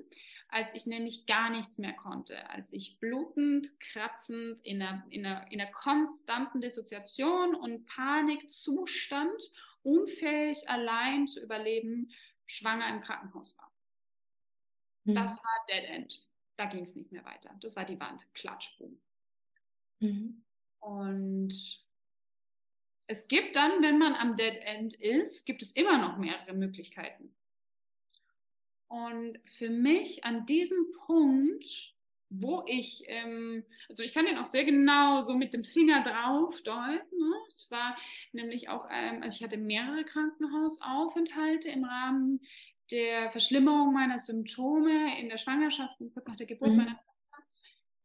als 0.48 0.74
ich 0.74 0.86
nämlich 0.86 1.26
gar 1.26 1.50
nichts 1.50 1.78
mehr 1.78 1.92
konnte, 1.92 2.48
als 2.50 2.72
ich 2.72 2.98
blutend, 2.98 3.78
kratzend, 3.80 4.60
in 4.62 4.82
einer, 4.82 5.04
in 5.10 5.26
einer, 5.26 5.50
in 5.52 5.60
einer 5.60 5.70
konstanten 5.70 6.60
Dissoziation 6.60 7.54
und 7.54 7.86
Panikzustand, 7.86 9.40
unfähig 9.82 10.68
allein 10.68 11.26
zu 11.26 11.42
überleben, 11.42 12.10
schwanger 12.46 12.88
im 12.88 13.00
Krankenhaus 13.00 13.56
war. 13.58 13.70
Mhm. 15.04 15.14
Das 15.14 15.38
war 15.38 15.66
Dead 15.68 15.84
End. 15.84 16.22
Da 16.56 16.64
ging 16.64 16.82
es 16.82 16.96
nicht 16.96 17.12
mehr 17.12 17.24
weiter. 17.24 17.54
Das 17.60 17.76
war 17.76 17.84
die 17.84 18.00
Wand. 18.00 18.26
Klatsch, 18.34 18.76
boom. 18.78 18.98
Mhm. 20.00 20.42
Und 20.80 21.84
es 23.06 23.28
gibt 23.28 23.56
dann, 23.56 23.82
wenn 23.82 23.98
man 23.98 24.14
am 24.14 24.36
Dead 24.36 24.56
End 24.56 24.94
ist, 24.94 25.46
gibt 25.46 25.62
es 25.62 25.72
immer 25.72 25.98
noch 25.98 26.18
mehrere 26.18 26.52
Möglichkeiten. 26.54 27.34
Und 28.88 29.38
für 29.46 29.70
mich 29.70 30.24
an 30.24 30.46
diesem 30.46 30.92
Punkt, 31.06 31.94
wo 32.30 32.62
ich, 32.66 33.04
ähm, 33.06 33.64
also 33.88 34.02
ich 34.02 34.12
kann 34.12 34.26
den 34.26 34.38
auch 34.38 34.46
sehr 34.46 34.64
genau 34.64 35.20
so 35.20 35.34
mit 35.34 35.54
dem 35.54 35.64
Finger 35.64 36.02
drauf 36.02 36.60
deuten. 36.62 37.18
Ne? 37.18 37.34
Es 37.48 37.70
war 37.70 37.96
nämlich 38.32 38.68
auch, 38.68 38.88
ähm, 38.90 39.22
also 39.22 39.36
ich 39.36 39.42
hatte 39.42 39.56
mehrere 39.56 40.04
Krankenhausaufenthalte 40.04 41.68
im 41.70 41.84
Rahmen 41.84 42.40
der 42.90 43.30
Verschlimmerung 43.30 43.92
meiner 43.92 44.18
Symptome 44.18 45.18
in 45.20 45.28
der 45.28 45.38
Schwangerschaft, 45.38 45.98
kurz 46.12 46.26
nach 46.26 46.36
der 46.36 46.46
Geburt 46.46 46.70
mhm. 46.70 46.76
meiner 46.76 46.96
Tochter, 46.96 47.44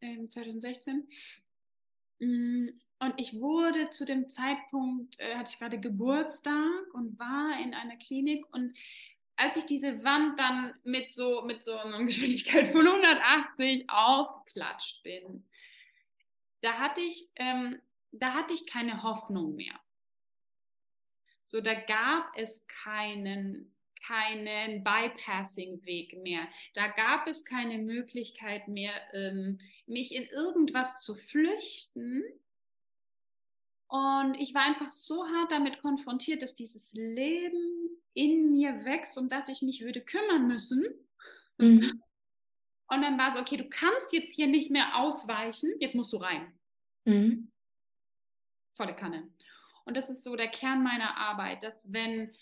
äh, 0.01 0.27
2016. 0.27 1.07
Und 3.03 3.13
ich 3.17 3.39
wurde 3.39 3.89
zu 3.89 4.05
dem 4.05 4.29
Zeitpunkt, 4.29 5.19
äh, 5.19 5.35
hatte 5.35 5.51
ich 5.51 5.59
gerade 5.59 5.79
Geburtstag 5.79 6.93
und 6.93 7.19
war 7.19 7.59
in 7.61 7.73
einer 7.73 7.97
Klinik 7.97 8.45
und 8.53 8.77
als 9.43 9.57
ich 9.57 9.65
diese 9.65 10.03
Wand 10.03 10.39
dann 10.39 10.73
mit 10.83 11.11
so, 11.11 11.41
mit 11.41 11.65
so 11.65 11.77
einer 11.77 12.03
Geschwindigkeit 12.05 12.67
von 12.67 12.87
180 12.87 13.89
aufgeklatscht 13.89 15.03
bin, 15.03 15.43
da 16.61 16.73
hatte 16.79 17.01
ich, 17.01 17.29
ähm, 17.35 17.81
da 18.11 18.33
hatte 18.33 18.53
ich 18.53 18.65
keine 18.65 19.03
Hoffnung 19.03 19.55
mehr. 19.55 19.77
So, 21.43 21.59
da 21.59 21.73
gab 21.73 22.31
es 22.37 22.65
keinen, 22.67 23.75
keinen 24.07 24.83
Bypassing-Weg 24.83 26.17
mehr. 26.23 26.47
Da 26.73 26.87
gab 26.87 27.27
es 27.27 27.43
keine 27.43 27.79
Möglichkeit 27.79 28.69
mehr, 28.69 28.93
ähm, 29.13 29.59
mich 29.87 30.15
in 30.15 30.23
irgendwas 30.23 31.03
zu 31.03 31.15
flüchten. 31.15 32.23
Und 33.87 34.35
ich 34.35 34.53
war 34.53 34.63
einfach 34.63 34.89
so 34.89 35.27
hart 35.27 35.51
damit 35.51 35.81
konfrontiert, 35.81 36.41
dass 36.41 36.55
dieses 36.55 36.93
Leben 36.93 38.02
in 38.13 38.51
mir 38.51 38.85
wächst 38.85 39.17
und 39.17 39.31
dass 39.31 39.47
ich 39.47 39.61
mich 39.61 39.81
würde 39.81 40.01
kümmern 40.01 40.47
müssen. 40.47 40.85
Mhm. 41.57 42.01
Und 42.87 43.01
dann 43.01 43.17
war 43.17 43.31
so, 43.31 43.39
okay, 43.39 43.57
du 43.57 43.67
kannst 43.69 44.13
jetzt 44.13 44.33
hier 44.35 44.47
nicht 44.47 44.69
mehr 44.69 44.97
ausweichen, 44.97 45.71
jetzt 45.79 45.95
musst 45.95 46.13
du 46.13 46.17
rein. 46.17 46.53
Mhm. 47.05 47.51
Volle 48.73 48.95
Kanne. 48.95 49.27
Und 49.85 49.97
das 49.97 50.09
ist 50.09 50.23
so 50.23 50.35
der 50.35 50.47
Kern 50.47 50.83
meiner 50.83 51.17
Arbeit, 51.17 51.63
dass 51.63 51.91
wenn, 51.91 52.33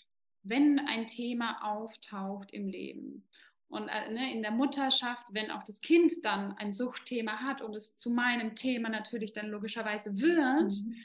wenn 0.42 0.78
ein 0.80 1.06
Thema 1.06 1.58
auftaucht 1.62 2.52
im 2.52 2.68
Leben 2.68 3.24
und 3.68 3.88
äh, 3.88 4.12
ne, 4.12 4.32
in 4.32 4.42
der 4.42 4.50
Mutterschaft, 4.50 5.24
wenn 5.30 5.50
auch 5.50 5.64
das 5.64 5.80
Kind 5.80 6.12
dann 6.24 6.52
ein 6.58 6.72
Suchtthema 6.72 7.40
hat 7.40 7.62
und 7.62 7.74
es 7.74 7.96
zu 7.96 8.10
meinem 8.10 8.54
Thema 8.54 8.88
natürlich 8.88 9.32
dann 9.32 9.48
logischerweise 9.48 10.20
wird 10.20 10.72
mhm. 10.72 10.96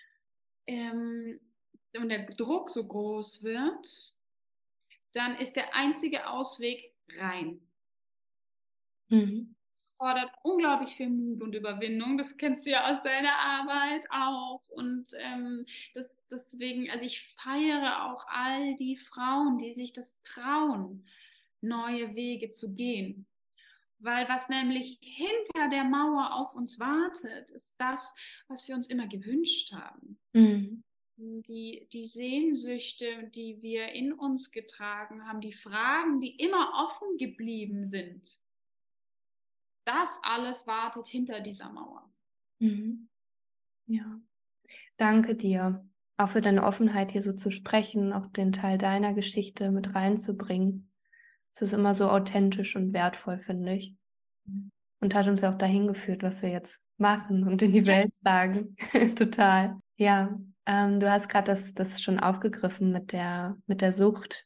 ähm, 0.68 1.40
und 1.98 2.10
der 2.10 2.26
Druck 2.26 2.70
so 2.70 2.86
groß 2.86 3.44
wird, 3.44 4.14
dann 5.14 5.38
ist 5.38 5.56
der 5.56 5.76
einzige 5.76 6.30
Ausweg 6.30 6.92
rein. 7.20 7.60
Mhm. 9.10 9.56
Es 9.74 9.94
fordert 9.96 10.32
unglaublich 10.42 10.96
viel 10.96 11.10
Mut 11.10 11.44
und 11.44 11.54
Überwindung. 11.54 12.18
Das 12.18 12.36
kennst 12.38 12.66
du 12.66 12.72
ja 12.72 12.92
aus 12.92 13.04
deiner 13.04 13.38
Arbeit 13.38 14.08
auch. 14.10 14.68
Und 14.70 15.10
ähm, 15.20 15.66
das, 15.94 16.18
deswegen, 16.32 16.90
also 16.90 17.06
ich 17.06 17.36
feiere 17.36 18.06
auch 18.06 18.26
all 18.28 18.76
die 18.76 18.98
Frauen, 18.98 19.60
die 19.60 19.72
sich 19.72 19.94
das 19.94 20.20
trauen, 20.24 21.06
neue 21.62 22.16
Wege 22.16 22.50
zu 22.50 22.74
gehen. 22.74 23.28
Weil 24.00 24.28
was 24.30 24.50
nämlich 24.50 24.98
hinter 25.02 25.70
der 25.70 25.84
Mauer 25.84 26.34
auf 26.34 26.56
uns 26.56 26.80
wartet, 26.80 27.52
ist 27.52 27.76
das, 27.78 28.16
was 28.48 28.68
wir 28.68 28.76
uns 28.76 28.88
immer 28.88 29.08
gewünscht 29.08 29.72
haben. 29.74 30.20
Mhm 30.34 30.84
die, 31.18 31.88
die 31.92 32.06
Sehnsüchte, 32.06 33.30
die 33.34 33.62
wir 33.62 33.92
in 33.94 34.14
uns 34.14 34.52
getragen 34.52 35.28
haben, 35.28 35.42
die 35.42 35.54
Fragen, 35.54 36.22
die 36.22 36.36
immer 36.36 36.72
offen 36.86 37.18
geblieben 37.18 37.88
sind, 37.88 38.40
das 39.86 40.20
alles 40.22 40.68
wartet 40.68 41.08
hinter 41.08 41.40
dieser 41.40 41.70
Mauer. 41.70 42.08
Mhm. 42.60 43.08
Ja, 43.88 44.20
danke 44.98 45.36
dir. 45.36 45.86
Auch 46.18 46.30
für 46.30 46.42
deine 46.42 46.64
Offenheit 46.64 47.12
hier 47.12 47.22
so 47.22 47.34
zu 47.34 47.52
sprechen, 47.52 48.12
auch 48.12 48.28
den 48.28 48.52
Teil 48.52 48.78
deiner 48.78 49.14
Geschichte 49.14 49.72
mit 49.72 49.96
reinzubringen. 49.96 50.90
Es 51.54 51.62
ist 51.62 51.74
immer 51.74 51.96
so 51.96 52.10
authentisch 52.10 52.76
und 52.76 52.94
wertvoll, 52.94 53.40
finde 53.40 53.74
ich. 53.74 53.96
Und 55.00 55.14
hat 55.14 55.28
uns 55.28 55.42
ja 55.42 55.54
auch 55.54 55.58
dahin 55.58 55.88
geführt, 55.88 56.24
was 56.24 56.42
wir 56.42 56.50
jetzt 56.50 56.82
machen 56.98 57.48
und 57.48 57.62
in 57.62 57.72
die 57.72 57.86
Welt 57.86 58.14
sagen. 58.16 58.76
Total. 59.16 59.80
Ja, 59.96 60.36
ähm, 60.68 61.00
du 61.00 61.10
hast 61.10 61.30
gerade 61.30 61.52
das, 61.52 61.74
das 61.74 62.02
schon 62.02 62.20
aufgegriffen 62.20 62.92
mit 62.92 63.14
der, 63.14 63.58
mit 63.66 63.82
der 63.82 63.94
Sucht. 63.94 64.46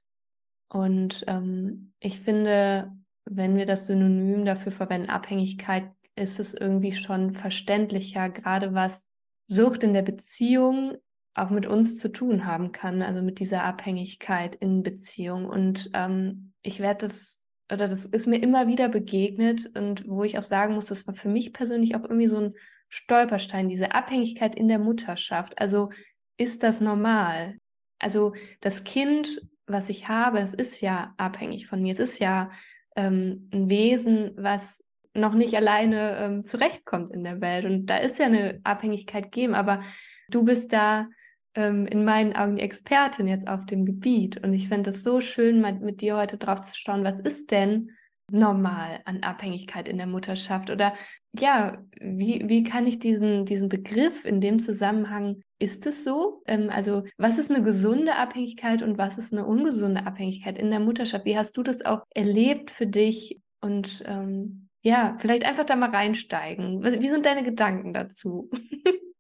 Und 0.70 1.26
ähm, 1.28 1.94
ich 2.00 2.20
finde, 2.20 2.92
wenn 3.26 3.58
wir 3.58 3.66
das 3.66 3.88
Synonym 3.88 4.46
dafür 4.46 4.72
verwenden, 4.72 5.10
Abhängigkeit, 5.10 5.92
ist 6.16 6.40
es 6.40 6.54
irgendwie 6.54 6.94
schon 6.94 7.32
verständlicher, 7.32 8.30
gerade 8.30 8.74
was 8.74 9.06
Sucht 9.48 9.84
in 9.84 9.94
der 9.94 10.04
Beziehung 10.04 10.98
auch 11.34 11.50
mit 11.50 11.66
uns 11.66 11.98
zu 11.98 12.10
tun 12.10 12.46
haben 12.46 12.72
kann, 12.72 13.02
also 13.02 13.22
mit 13.22 13.40
dieser 13.40 13.64
Abhängigkeit 13.64 14.56
in 14.56 14.84
Beziehung. 14.84 15.46
Und 15.46 15.90
ähm, 15.94 16.54
ich 16.62 16.80
werde 16.80 17.08
das, 17.08 17.42
oder 17.72 17.88
das 17.88 18.06
ist 18.06 18.28
mir 18.28 18.42
immer 18.42 18.68
wieder 18.68 18.90
begegnet 18.90 19.76
und 19.76 20.08
wo 20.08 20.24
ich 20.24 20.38
auch 20.38 20.44
sagen 20.44 20.76
muss, 20.76 20.86
das 20.86 21.08
war 21.08 21.16
für 21.16 21.30
mich 21.30 21.54
persönlich 21.54 21.96
auch 21.96 22.04
irgendwie 22.04 22.28
so 22.28 22.38
ein 22.38 22.54
Stolperstein, 22.90 23.70
diese 23.70 23.94
Abhängigkeit 23.96 24.56
in 24.56 24.68
der 24.68 24.80
Mutterschaft. 24.80 25.58
Also 25.58 25.90
ist 26.38 26.64
das 26.64 26.82
normal? 26.82 27.58
Also 28.00 28.34
das 28.62 28.84
Kind, 28.84 29.42
was 29.68 29.90
ich 29.90 30.08
habe, 30.08 30.40
es 30.40 30.54
ist 30.54 30.82
ja 30.82 31.14
abhängig 31.18 31.68
von 31.68 31.82
mir. 31.82 31.94
Es 31.94 32.00
ist 32.00 32.20
ja 32.20 32.52
ähm, 32.96 33.50
ein 33.54 33.70
Wesen, 33.70 34.32
was 34.36 34.84
noch 35.14 35.34
nicht 35.34 35.56
alleine 35.56 36.18
ähm, 36.18 36.46
zurechtkommt 36.46 37.12
in 37.12 37.24
der 37.24 37.42
Welt. 37.42 37.66
Und 37.66 37.86
da 37.88 37.98
ist 37.98 38.20
ja 38.20 38.26
eine 38.26 38.60
Abhängigkeit 38.64 39.26
gegeben, 39.26 39.54
aber 39.54 39.82
du 40.30 40.44
bist 40.44 40.72
da 40.74 41.08
ähm, 41.54 41.86
in 41.86 42.06
meinen 42.06 42.36
Augen 42.36 42.56
die 42.56 42.64
Expertin 42.64 43.28
jetzt 43.28 43.48
auf 43.48 43.66
dem 43.66 43.86
Gebiet. 43.86 44.44
Und 44.44 44.54
ich 44.54 44.70
finde 44.70 44.90
es 44.92 45.04
so 45.04 45.22
schön, 45.22 45.62
mit 45.82 46.02
dir 46.02 46.18
heute 46.18 46.38
drauf 46.38 46.62
zu 46.62 46.76
schauen, 46.76 47.04
was 47.04 47.20
ist 47.20 47.52
denn 47.52 47.92
normal 48.32 49.02
an 49.06 49.24
Abhängigkeit 49.24 49.88
in 49.88 49.98
der 49.98 50.08
Mutterschaft? 50.08 50.70
Oder 50.70 50.94
ja, 51.38 51.78
wie, 52.00 52.48
wie 52.48 52.64
kann 52.64 52.88
ich 52.88 53.00
diesen, 53.00 53.46
diesen 53.46 53.70
Begriff 53.70 54.26
in 54.26 54.42
dem 54.42 54.60
Zusammenhang, 54.60 55.44
ist 55.60 55.86
es 55.86 56.04
so? 56.04 56.42
Ähm, 56.48 56.70
also 56.70 57.04
was 57.18 57.38
ist 57.38 57.50
eine 57.50 57.64
gesunde 57.64 58.16
Abhängigkeit 58.16 58.82
und 58.82 58.98
was 58.98 59.18
ist 59.18 59.32
eine 59.34 59.46
ungesunde 59.46 60.06
Abhängigkeit 60.06 60.58
in 60.58 60.72
der 60.72 60.80
Mutterschaft? 60.80 61.26
Wie 61.26 61.38
hast 61.38 61.56
du 61.58 61.64
das 61.64 61.86
auch 61.86 62.02
erlebt 62.14 62.72
für 62.72 62.88
dich? 62.88 63.40
Und 63.62 64.04
ähm, 64.06 64.70
ja, 64.82 65.16
vielleicht 65.20 65.46
einfach 65.46 65.66
da 65.66 65.76
mal 65.76 65.92
reinsteigen. 65.92 66.84
Wie 66.84 67.10
sind 67.10 67.26
deine 67.26 67.44
Gedanken 67.44 67.94
dazu? 67.94 68.50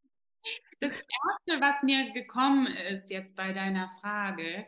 Das 0.84 0.94
Erste, 0.94 1.62
was 1.62 1.84
mir 1.84 2.12
gekommen 2.12 2.66
ist 2.66 3.12
jetzt 3.12 3.36
bei 3.36 3.54
deiner 3.54 3.92
Frage, 4.02 4.66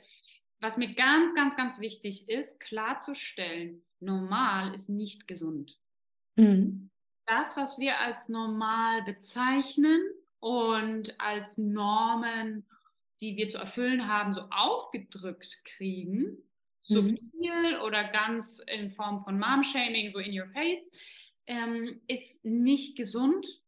was 0.63 0.77
mir 0.77 0.93
ganz, 0.93 1.36
ganz, 1.36 1.58
ganz 1.58 1.79
wichtig 1.79 2.29
ist, 2.29 2.60
klarzustellen, 2.62 3.84
normal 4.00 4.74
ist 4.74 4.89
nicht 4.89 5.27
gesund. 5.27 5.77
Mhm. 6.36 6.89
das, 7.27 7.58
was 7.58 7.79
wir 7.79 8.00
als 8.00 8.27
normal 8.27 9.03
bezeichnen 9.03 10.01
und 10.39 11.20
als 11.20 11.58
Normen, 11.58 12.65
die 13.22 13.38
wir 13.38 13.50
zu 13.50 13.60
erfüllen 13.60 14.08
haben, 14.08 14.34
so 14.34 14.41
aufgedrückt 14.50 15.63
kriegen, 15.63 16.22
mhm. 16.22 16.38
subtil 16.79 17.77
oder 17.86 18.05
ganz 18.05 18.60
in 18.60 18.89
Form 18.89 19.24
von 19.24 19.38
Mom-Shaming, 19.38 20.10
so 20.10 20.20
in 20.20 20.38
your 20.38 20.48
face, 20.48 20.91
ähm, 21.46 22.01
ist 22.08 22.43
nicht 22.43 22.98
gesund. 22.98 23.62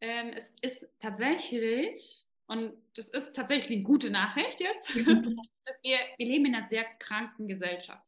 Ähm, 0.00 0.32
es 0.36 0.52
ist 0.60 0.88
tatsächlich, 0.98 2.26
und 2.46 2.72
das 3.00 3.08
ist 3.08 3.32
tatsächlich 3.34 3.78
eine 3.78 3.82
gute 3.82 4.10
Nachricht 4.10 4.60
jetzt, 4.60 4.88
dass 4.94 5.82
wir, 5.82 5.96
wir 6.18 6.26
leben 6.26 6.46
in 6.46 6.54
einer 6.54 6.68
sehr 6.68 6.84
kranken 6.98 7.48
Gesellschaft. 7.48 8.06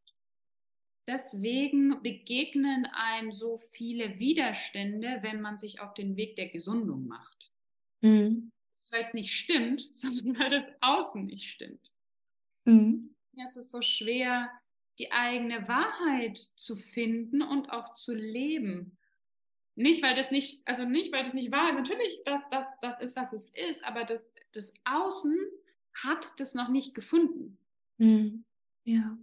Deswegen 1.07 2.03
begegnen 2.03 2.87
einem 2.93 3.33
so 3.33 3.57
viele 3.57 4.19
Widerstände, 4.19 5.21
wenn 5.23 5.41
man 5.41 5.57
sich 5.57 5.81
auf 5.81 5.95
den 5.95 6.17
Weg 6.17 6.37
der 6.37 6.49
Gesundung 6.49 7.07
macht. 7.07 7.51
Mhm. 8.03 8.53
Nicht, 8.77 8.93
weil 8.93 9.01
es 9.01 9.15
nicht 9.15 9.35
stimmt, 9.35 9.89
sondern 9.97 10.39
weil 10.39 10.51
das 10.51 10.65
Außen 10.83 11.25
nicht 11.25 11.51
stimmt. 11.51 11.91
Mhm. 12.65 13.15
Es 13.43 13.57
ist 13.57 13.71
so 13.71 13.81
schwer, 13.81 14.51
die 14.99 15.11
eigene 15.11 15.67
Wahrheit 15.69 16.47
zu 16.55 16.77
finden 16.77 17.41
und 17.41 17.71
auch 17.71 17.95
zu 17.95 18.15
leben. 18.15 18.99
Nicht, 19.75 20.03
weil 20.03 20.15
das 20.15 20.31
nicht, 20.31 20.67
also 20.67 20.85
nicht, 20.85 21.13
weil 21.13 21.23
das 21.25 21.35
nicht 21.35 21.51
wahr 21.51 21.71
ist. 21.71 21.77
Natürlich, 21.77 22.21
das, 22.25 22.43
das, 22.51 22.67
das 22.81 23.01
ist, 23.01 23.17
was 23.17 23.33
es 23.33 23.51
ist, 23.51 23.85
aber 23.85 24.05
das, 24.05 24.35
das 24.53 24.75
Außen 24.85 25.37
hat 25.95 26.39
das 26.39 26.55
noch 26.55 26.69
nicht 26.69 26.95
gefunden. 26.95 27.59
Mhm. 27.99 28.45
Ja. 28.85 29.17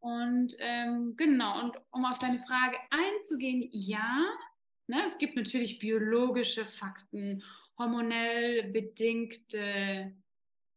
Und 0.00 0.54
ähm, 0.58 1.16
genau, 1.16 1.62
und 1.62 1.76
um 1.90 2.04
auf 2.04 2.18
deine 2.18 2.38
Frage 2.40 2.76
einzugehen, 2.90 3.68
ja, 3.72 4.22
ne, 4.86 5.02
es 5.04 5.18
gibt 5.18 5.36
natürlich 5.36 5.78
biologische 5.78 6.66
Fakten, 6.66 7.42
hormonell 7.78 8.70
bedingte 8.70 10.14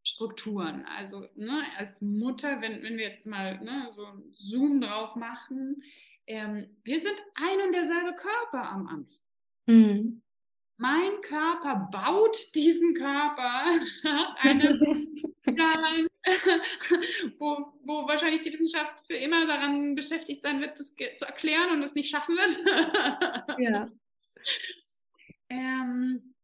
Strukturen. 0.04 0.86
Also 0.86 1.28
ne, 1.36 1.64
als 1.78 2.02
Mutter, 2.02 2.62
wenn, 2.62 2.82
wenn 2.84 2.98
wir 2.98 3.06
jetzt 3.06 3.28
mal 3.28 3.60
ne, 3.62 3.90
so 3.94 4.06
einen 4.06 4.34
Zoom 4.34 4.80
drauf 4.82 5.16
machen, 5.16 5.84
ähm, 6.28 6.78
wir 6.84 7.00
sind 7.00 7.16
ein 7.36 7.66
und 7.66 7.74
derselbe 7.74 8.16
Körper 8.16 8.70
am 8.70 8.88
Anfang. 8.88 9.20
Mhm 9.66 10.22
mein 10.78 11.22
Körper 11.22 11.90
baut 11.92 12.38
diesen 12.56 12.94
Körper 12.94 13.66
eine 14.38 14.74
wo, 17.40 17.74
wo 17.84 18.08
wahrscheinlich 18.08 18.42
die 18.42 18.54
Wissenschaft 18.54 18.94
für 19.06 19.16
immer 19.16 19.48
daran 19.48 19.96
beschäftigt 19.96 20.42
sein 20.42 20.60
wird, 20.62 20.80
das 20.80 20.96
zu 21.16 21.26
erklären 21.26 21.72
und 21.72 21.84
es 21.84 21.96
nicht 21.96 22.10
schaffen 22.10 22.36
wird. 22.36 23.60
ja. 23.60 23.90
Ähm, 25.50 26.36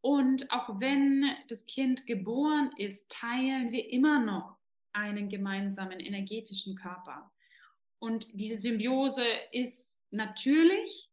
und 0.00 0.50
auch 0.50 0.80
wenn 0.80 1.26
das 1.48 1.66
Kind 1.66 2.06
geboren 2.06 2.70
ist, 2.78 3.10
teilen 3.10 3.72
wir 3.72 3.90
immer 3.90 4.20
noch 4.20 4.56
einen 4.92 5.28
gemeinsamen 5.28 6.00
energetischen 6.00 6.76
Körper. 6.76 7.30
Und 7.98 8.28
diese 8.32 8.58
Symbiose 8.58 9.24
ist 9.52 9.98
natürlich, 10.10 11.08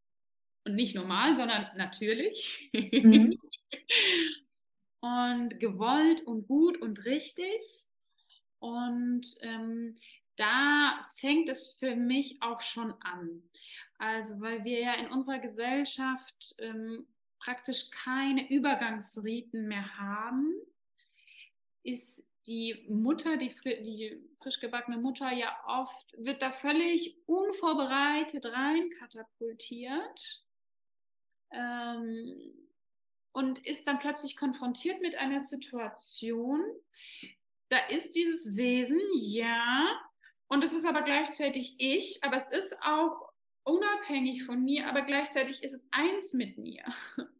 und 0.65 0.75
nicht 0.75 0.95
normal, 0.95 1.35
sondern 1.35 1.67
natürlich. 1.75 2.69
Mhm. 2.73 3.37
und 5.01 5.59
gewollt 5.59 6.21
und 6.21 6.47
gut 6.47 6.81
und 6.81 7.05
richtig. 7.05 7.85
Und 8.59 9.35
ähm, 9.41 9.97
da 10.37 11.05
fängt 11.17 11.49
es 11.49 11.73
für 11.73 11.95
mich 11.95 12.41
auch 12.41 12.61
schon 12.61 12.93
an. 13.01 13.43
Also, 13.97 14.39
weil 14.39 14.63
wir 14.63 14.79
ja 14.79 14.93
in 14.93 15.07
unserer 15.07 15.39
Gesellschaft 15.39 16.55
ähm, 16.59 17.05
praktisch 17.39 17.89
keine 17.91 18.49
Übergangsriten 18.49 19.67
mehr 19.67 19.97
haben, 19.97 20.53
ist 21.83 22.25
die 22.47 22.85
Mutter, 22.89 23.37
die, 23.37 23.49
die 23.49 24.21
frisch 24.41 24.59
gebackene 24.59 24.97
Mutter 24.97 25.31
ja 25.31 25.55
oft, 25.65 26.13
wird 26.17 26.41
da 26.41 26.51
völlig 26.51 27.17
unvorbereitet 27.25 28.45
rein 28.45 28.89
katapultiert 28.99 30.43
ähm, 31.51 32.53
und 33.31 33.65
ist 33.65 33.87
dann 33.87 33.99
plötzlich 33.99 34.35
konfrontiert 34.35 35.01
mit 35.01 35.15
einer 35.15 35.39
Situation, 35.39 36.61
da 37.69 37.77
ist 37.87 38.15
dieses 38.15 38.55
Wesen, 38.55 38.99
ja, 39.15 39.87
und 40.47 40.63
es 40.63 40.73
ist 40.73 40.85
aber 40.85 41.01
gleichzeitig 41.01 41.75
ich, 41.79 42.23
aber 42.23 42.35
es 42.35 42.49
ist 42.49 42.77
auch 42.83 43.31
unabhängig 43.63 44.43
von 44.43 44.63
mir, 44.63 44.87
aber 44.87 45.01
gleichzeitig 45.03 45.63
ist 45.63 45.73
es 45.73 45.87
eins 45.91 46.33
mit 46.33 46.57
mir. 46.57 46.83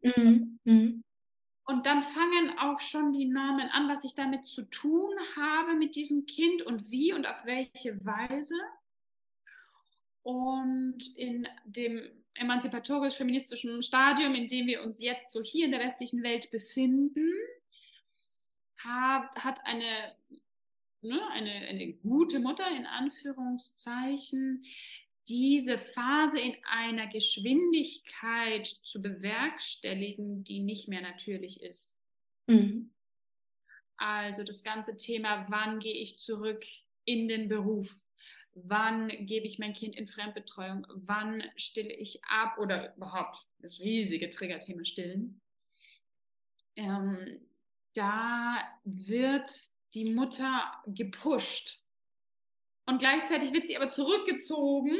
Mhm. 0.01 0.59
Mhm. 0.63 1.03
Und 1.65 1.85
dann 1.85 2.03
fangen 2.03 2.57
auch 2.59 2.79
schon 2.81 3.13
die 3.13 3.25
Normen 3.25 3.69
an, 3.69 3.87
was 3.87 4.03
ich 4.03 4.15
damit 4.15 4.47
zu 4.47 4.63
tun 4.63 5.15
habe 5.37 5.75
mit 5.75 5.95
diesem 5.95 6.25
Kind 6.25 6.61
und 6.61 6.91
wie 6.91 7.13
und 7.13 7.25
auf 7.25 7.45
welche 7.45 8.03
Weise. 8.05 8.55
Und 10.23 11.15
in 11.15 11.47
dem 11.65 12.01
emanzipatorisch-feministischen 12.35 13.81
Stadium, 13.81 14.35
in 14.35 14.47
dem 14.47 14.67
wir 14.67 14.83
uns 14.83 15.01
jetzt 15.01 15.31
so 15.31 15.41
hier 15.41 15.65
in 15.65 15.71
der 15.71 15.79
westlichen 15.79 16.23
Welt 16.23 16.51
befinden, 16.51 17.29
hat, 18.83 19.59
eine, 19.63 20.13
ne, 21.01 21.27
eine, 21.31 21.51
eine 21.51 21.93
gute 21.93 22.39
Mutter 22.39 22.69
in 22.75 22.85
Anführungszeichen 22.85 24.65
diese 25.27 25.77
Phase 25.77 26.39
in 26.39 26.55
einer 26.65 27.07
Geschwindigkeit 27.07 28.67
zu 28.67 29.01
bewerkstelligen, 29.01 30.43
die 30.43 30.59
nicht 30.59 30.87
mehr 30.87 31.01
natürlich 31.01 31.61
ist. 31.61 31.95
Mhm. 32.47 32.91
Also 33.97 34.43
das 34.43 34.63
ganze 34.63 34.97
Thema, 34.97 35.45
wann 35.49 35.79
gehe 35.79 35.93
ich 35.93 36.17
zurück 36.17 36.65
in 37.05 37.27
den 37.27 37.47
Beruf? 37.47 37.95
wann 38.55 39.09
gebe 39.25 39.47
ich 39.47 39.59
mein 39.59 39.73
Kind 39.73 39.95
in 39.95 40.07
Fremdbetreuung, 40.07 40.85
wann 40.93 41.43
stille 41.55 41.93
ich 41.93 42.23
ab 42.25 42.57
oder 42.57 42.95
überhaupt 42.95 43.37
das 43.59 43.79
riesige 43.79 44.29
Triggerthema 44.29 44.85
Stillen. 44.85 45.41
Ähm, 46.75 47.39
da 47.93 48.59
wird 48.83 49.49
die 49.93 50.05
Mutter 50.05 50.71
gepusht. 50.87 51.82
Und 52.85 52.99
gleichzeitig 52.99 53.53
wird 53.53 53.65
sie 53.65 53.77
aber 53.77 53.89
zurückgezogen 53.89 54.97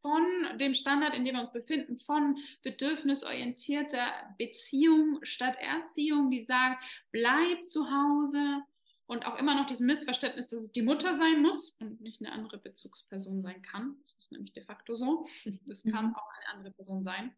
von 0.00 0.24
dem 0.58 0.72
Standard, 0.72 1.14
in 1.14 1.24
dem 1.24 1.34
wir 1.34 1.40
uns 1.40 1.52
befinden, 1.52 1.98
von 1.98 2.38
bedürfnisorientierter 2.62 4.06
Beziehung 4.38 5.18
statt 5.22 5.56
Erziehung, 5.60 6.30
die 6.30 6.40
sagt, 6.40 6.84
bleib 7.10 7.66
zu 7.66 7.90
Hause, 7.90 8.62
und 9.06 9.26
auch 9.26 9.38
immer 9.38 9.54
noch 9.54 9.66
dieses 9.66 9.80
Missverständnis, 9.80 10.48
dass 10.48 10.62
es 10.62 10.72
die 10.72 10.82
Mutter 10.82 11.16
sein 11.16 11.42
muss 11.42 11.74
und 11.78 12.00
nicht 12.00 12.20
eine 12.20 12.32
andere 12.32 12.58
Bezugsperson 12.58 13.42
sein 13.42 13.60
kann. 13.62 13.96
Das 14.02 14.14
ist 14.18 14.32
nämlich 14.32 14.52
de 14.52 14.64
facto 14.64 14.94
so. 14.96 15.26
Das 15.66 15.82
kann 15.82 16.06
mhm. 16.06 16.14
auch 16.14 16.30
eine 16.38 16.56
andere 16.56 16.72
Person 16.72 17.02
sein. 17.02 17.34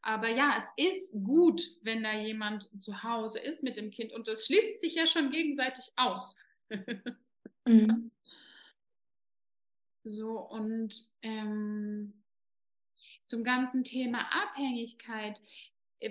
Aber 0.00 0.28
ja, 0.28 0.58
es 0.58 0.68
ist 0.76 1.12
gut, 1.12 1.62
wenn 1.82 2.02
da 2.02 2.12
jemand 2.18 2.68
zu 2.82 3.02
Hause 3.04 3.38
ist 3.38 3.62
mit 3.62 3.76
dem 3.76 3.90
Kind 3.90 4.12
und 4.12 4.26
das 4.26 4.46
schließt 4.46 4.80
sich 4.80 4.94
ja 4.94 5.06
schon 5.06 5.30
gegenseitig 5.30 5.92
aus. 5.96 6.36
mhm. 7.64 8.10
So, 10.04 10.38
und 10.38 11.08
ähm, 11.22 12.22
zum 13.24 13.44
ganzen 13.44 13.84
Thema 13.84 14.26
Abhängigkeit, 14.32 15.40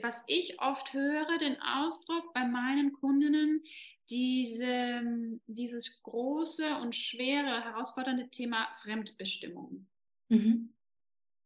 was 0.01 0.23
ich 0.27 0.61
oft 0.61 0.93
höre, 0.93 1.37
den 1.37 1.61
Ausdruck 1.61 2.33
bei 2.33 2.45
meinen 2.45 2.93
Kundinnen, 2.93 3.63
diese, 4.09 5.01
dieses 5.47 6.01
große 6.03 6.77
und 6.77 6.95
schwere, 6.95 7.63
herausfordernde 7.63 8.29
Thema 8.29 8.67
Fremdbestimmung. 8.81 9.87
Mhm. 10.29 10.73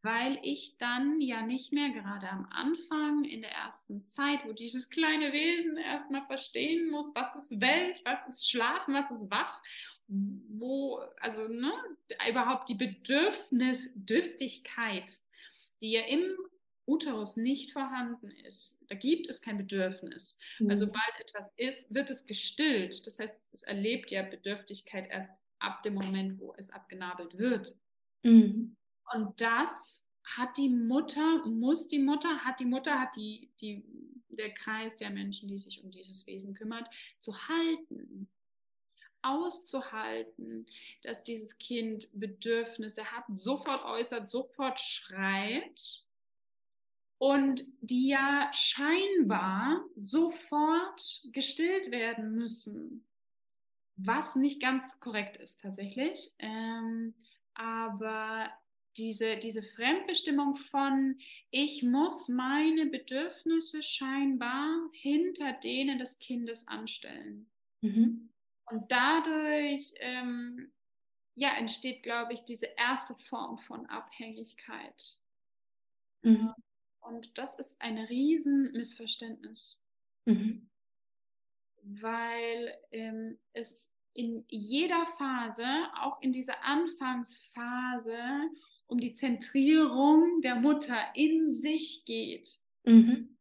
Weil 0.03 0.39
ich 0.43 0.77
dann 0.77 1.19
ja 1.19 1.41
nicht 1.41 1.73
mehr 1.73 1.89
gerade 1.89 2.29
am 2.29 2.45
Anfang 2.51 3.23
in 3.23 3.41
der 3.41 3.51
ersten 3.51 4.05
Zeit, 4.05 4.45
wo 4.45 4.53
dieses 4.53 4.91
kleine 4.91 5.33
Wesen 5.33 5.77
erstmal 5.77 6.25
verstehen 6.27 6.91
muss, 6.91 7.13
was 7.15 7.35
ist 7.35 7.59
Welt, 7.59 8.01
was 8.05 8.27
ist 8.27 8.47
Schlafen, 8.47 8.93
was 8.93 9.09
ist 9.09 9.31
wach, 9.31 9.61
wo, 10.07 11.01
also 11.19 11.47
ne, 11.47 11.71
überhaupt 12.29 12.69
die 12.69 12.75
Bedürfnisdürftigkeit, 12.75 15.19
die 15.81 15.91
ja 15.91 16.01
im 16.01 16.37
Uterus 16.87 17.35
nicht 17.35 17.71
vorhanden 17.71 18.29
ist, 18.29 18.77
da 18.87 18.95
gibt 18.95 19.27
es 19.27 19.41
kein 19.41 19.57
Bedürfnis. 19.57 20.37
Mhm. 20.59 20.69
Also 20.69 20.85
sobald 20.85 21.19
etwas 21.19 21.51
ist, 21.57 21.91
wird 21.93 22.11
es 22.11 22.27
gestillt. 22.27 23.05
Das 23.07 23.19
heißt, 23.19 23.47
es 23.51 23.63
erlebt 23.63 24.11
ja 24.11 24.21
Bedürftigkeit 24.21 25.07
erst 25.09 25.41
ab 25.59 25.83
dem 25.83 25.95
Moment, 25.95 26.39
wo 26.39 26.53
es 26.57 26.69
abgenabelt 26.69 27.37
wird. 27.37 27.75
Mhm. 28.23 28.75
Und 29.13 29.41
das 29.41 30.05
hat 30.23 30.57
die 30.57 30.69
Mutter, 30.69 31.45
muss 31.45 31.87
die 31.87 31.99
Mutter, 31.99 32.39
hat 32.39 32.59
die 32.59 32.65
Mutter, 32.65 32.99
hat 32.99 33.15
die, 33.15 33.51
die, 33.61 33.83
der 34.29 34.53
Kreis 34.53 34.95
der 34.95 35.09
Menschen, 35.09 35.47
die 35.47 35.57
sich 35.57 35.83
um 35.83 35.91
dieses 35.91 36.25
Wesen 36.27 36.53
kümmert, 36.53 36.87
zu 37.19 37.33
halten 37.47 38.29
auszuhalten, 39.25 40.65
dass 41.03 41.23
dieses 41.23 41.57
Kind 41.57 42.07
Bedürfnisse 42.13 43.11
hat, 43.11 43.25
sofort 43.29 43.83
äußert, 43.85 44.29
sofort 44.29 44.79
schreit 44.79 46.05
und 47.17 47.63
die 47.81 48.09
ja 48.09 48.49
scheinbar 48.53 49.83
sofort 49.95 51.23
gestillt 51.31 51.91
werden 51.91 52.35
müssen, 52.35 53.05
was 53.95 54.35
nicht 54.35 54.61
ganz 54.61 54.99
korrekt 54.99 55.37
ist 55.37 55.61
tatsächlich. 55.61 56.33
Ähm, 56.39 57.13
aber 57.53 58.49
diese, 58.97 59.37
diese 59.37 59.63
Fremdbestimmung 59.63 60.55
von, 60.55 61.17
ich 61.51 61.83
muss 61.83 62.27
meine 62.27 62.85
Bedürfnisse 62.85 63.83
scheinbar 63.83 64.89
hinter 64.93 65.53
denen 65.53 65.99
des 65.99 66.19
Kindes 66.19 66.67
anstellen. 66.67 67.47
Mhm. 67.81 68.29
Und 68.67 68.91
dadurch 68.91 69.93
ähm, 69.99 70.71
ja, 71.35 71.55
entsteht, 71.57 72.01
glaube 72.01 72.33
ich, 72.33 72.43
diese 72.43 72.67
erste 72.77 73.13
Form 73.29 73.57
von 73.59 73.85
Abhängigkeit. 73.87 75.19
Mhm. 76.21 76.53
Und 77.01 77.37
das 77.37 77.59
ist 77.59 77.81
ein 77.81 77.97
Riesenmissverständnis. 77.97 79.79
Mhm. 80.25 80.69
Weil 81.83 82.75
ähm, 82.91 83.37
es 83.53 83.93
in 84.13 84.45
jeder 84.47 85.05
Phase, 85.17 85.67
auch 86.01 86.21
in 86.21 86.31
dieser 86.31 86.63
Anfangsphase, 86.63 88.17
um 88.87 88.99
die 88.99 89.13
Zentrierung 89.13 90.41
der 90.41 90.55
Mutter 90.55 90.97
in 91.15 91.47
sich 91.47 92.05
geht. 92.05 92.59
Mhm. 92.85 93.34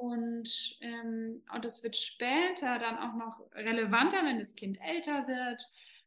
Und, 0.00 0.78
ähm, 0.80 1.42
und 1.54 1.62
das 1.62 1.82
wird 1.82 1.94
später 1.94 2.78
dann 2.78 2.96
auch 2.96 3.14
noch 3.14 3.52
relevanter, 3.52 4.24
wenn 4.24 4.38
das 4.38 4.54
Kind 4.54 4.78
älter 4.80 5.28
wird, 5.28 5.62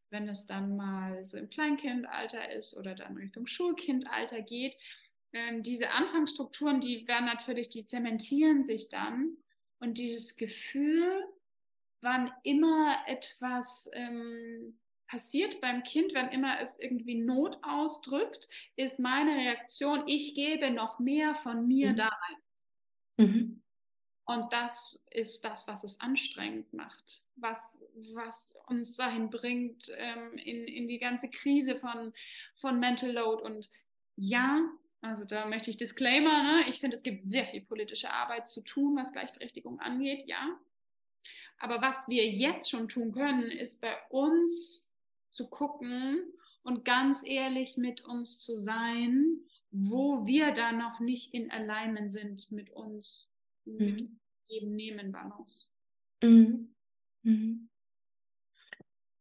wenn 0.10 0.28
es 0.28 0.48
dann 0.48 0.76
mal 0.76 1.24
so 1.28 1.38
im 1.38 1.48
Kleinkindalter 1.48 2.52
ist 2.54 2.76
oder 2.76 2.96
dann 2.96 3.16
Richtung 3.18 3.46
Schulkindalter 3.46 4.42
geht. 4.42 4.76
Ähm, 5.32 5.62
diese 5.62 5.92
Anfangsstrukturen, 5.92 6.80
die 6.80 7.08
werden 7.08 7.26
natürlich, 7.26 7.70
die 7.70 7.86
zementieren 7.86 8.64
sich 8.64 8.90
dann. 8.90 9.38
Und 9.80 10.00
dieses 10.00 10.38
Gefühl, 10.38 11.24
wann 12.02 12.32
immer 12.42 12.98
etwas 13.06 13.92
ähm, 13.94 14.80
passiert 15.06 15.62
beim 15.62 15.84
Kind, 15.84 16.16
wenn 16.16 16.30
immer 16.30 16.60
es 16.60 16.80
irgendwie 16.80 17.22
Not 17.22 17.60
ausdrückt, 17.62 18.48
ist 18.76 19.00
meine 19.00 19.36
Reaktion, 19.36 20.02
ich 20.08 20.34
gebe 20.34 20.72
noch 20.72 20.98
mehr 20.98 21.36
von 21.36 21.68
mir 21.68 21.92
mhm. 21.92 21.96
da 21.96 22.08
rein. 22.08 23.28
Mhm. 23.28 23.63
Und 24.26 24.54
das 24.54 25.06
ist 25.12 25.44
das, 25.44 25.68
was 25.68 25.84
es 25.84 26.00
anstrengend 26.00 26.72
macht, 26.74 27.22
was, 27.36 27.84
was 28.14 28.56
uns 28.68 28.96
dahin 28.96 29.30
bringt, 29.30 29.92
ähm, 29.98 30.38
in, 30.38 30.66
in 30.66 30.88
die 30.88 31.00
ganze 31.00 31.30
Krise 31.30 31.76
von, 31.76 32.14
von 32.56 32.80
Mental 32.80 33.12
Load. 33.12 33.44
Und 33.44 33.70
ja, 34.16 34.62
also 35.02 35.26
da 35.26 35.46
möchte 35.46 35.70
ich 35.70 35.78
Disclaimer, 35.78 36.44
ne? 36.44 36.70
ich 36.70 36.80
finde, 36.80 36.96
es 36.96 37.04
gibt 37.04 37.24
sehr 37.24 37.46
viel 37.46 37.62
politische 37.62 38.12
Arbeit 38.12 38.48
zu 38.48 38.62
tun, 38.62 38.96
was 38.96 39.12
Gleichberechtigung 39.12 39.80
angeht, 39.80 40.24
ja. 40.26 40.58
Aber 41.60 41.82
was 41.82 42.08
wir 42.08 42.28
jetzt 42.28 42.70
schon 42.70 42.88
tun 42.88 43.12
können, 43.12 43.52
ist 43.52 43.82
bei 43.82 43.96
uns 44.10 44.90
zu 45.30 45.50
gucken 45.50 46.22
und 46.64 46.86
ganz 46.86 47.24
ehrlich 47.26 47.76
mit 47.78 48.06
uns 48.06 48.40
zu 48.40 48.58
sein, 48.58 49.40
wo 49.72 50.26
wir 50.26 50.52
da 50.52 50.72
noch 50.72 51.00
nicht 51.00 51.34
in 51.34 51.52
Alignment 51.52 52.12
sind 52.12 52.52
mit 52.52 52.70
uns, 52.70 53.30
mhm. 53.66 53.78
mit 53.78 54.10
geben, 54.48 54.76
nehmen 54.76 55.12
Balance. 55.12 55.68
Mhm. 56.22 56.74
Mhm. 57.24 57.70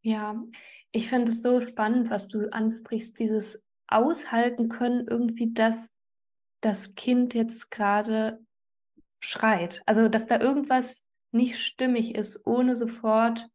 Ja, 0.01 0.43
ich 0.91 1.07
finde 1.07 1.31
es 1.31 1.41
so 1.41 1.61
spannend, 1.61 2.09
was 2.09 2.27
du 2.27 2.51
ansprichst, 2.51 3.17
dieses 3.19 3.63
Aushalten 3.87 4.67
können, 4.67 5.07
irgendwie, 5.07 5.53
dass 5.53 5.91
das 6.59 6.95
Kind 6.95 7.33
jetzt 7.33 7.71
gerade 7.71 8.45
schreit. 9.19 9.81
Also, 9.85 10.09
dass 10.09 10.25
da 10.25 10.39
irgendwas 10.41 11.03
nicht 11.31 11.59
stimmig 11.59 12.15
ist, 12.15 12.45
ohne 12.45 12.75
sofort 12.75 13.47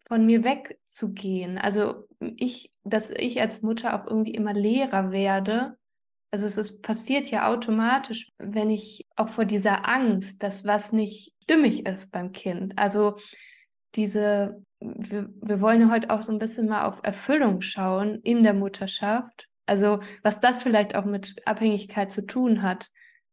von 0.00 0.24
mir 0.24 0.44
wegzugehen. 0.44 1.58
Also 1.58 2.02
ich, 2.18 2.72
dass 2.84 3.10
ich 3.10 3.40
als 3.40 3.62
Mutter 3.62 3.94
auch 3.94 4.06
irgendwie 4.06 4.32
immer 4.32 4.54
Lehrer 4.54 5.12
werde. 5.12 5.78
Also 6.30 6.46
es 6.46 6.56
ist, 6.56 6.82
passiert 6.82 7.26
ja 7.26 7.48
automatisch, 7.48 8.28
wenn 8.38 8.70
ich 8.70 9.06
auch 9.16 9.28
vor 9.28 9.44
dieser 9.44 9.88
Angst, 9.88 10.42
dass 10.42 10.64
was 10.64 10.92
nicht 10.92 11.32
stimmig 11.42 11.86
ist 11.86 12.12
beim 12.12 12.30
Kind. 12.32 12.78
Also 12.78 13.16
diese, 13.96 14.62
wir, 14.78 15.28
wir 15.42 15.60
wollen 15.60 15.80
ja 15.80 15.90
heute 15.90 16.10
auch 16.10 16.22
so 16.22 16.30
ein 16.30 16.38
bisschen 16.38 16.68
mal 16.68 16.84
auf 16.84 17.00
Erfüllung 17.02 17.60
schauen 17.60 18.20
in 18.22 18.44
der 18.44 18.54
Mutterschaft. 18.54 19.48
Also 19.66 20.00
was 20.22 20.38
das 20.38 20.62
vielleicht 20.62 20.94
auch 20.94 21.04
mit 21.04 21.46
Abhängigkeit 21.46 22.10
zu 22.12 22.24
tun 22.24 22.62
hat. 22.62 22.90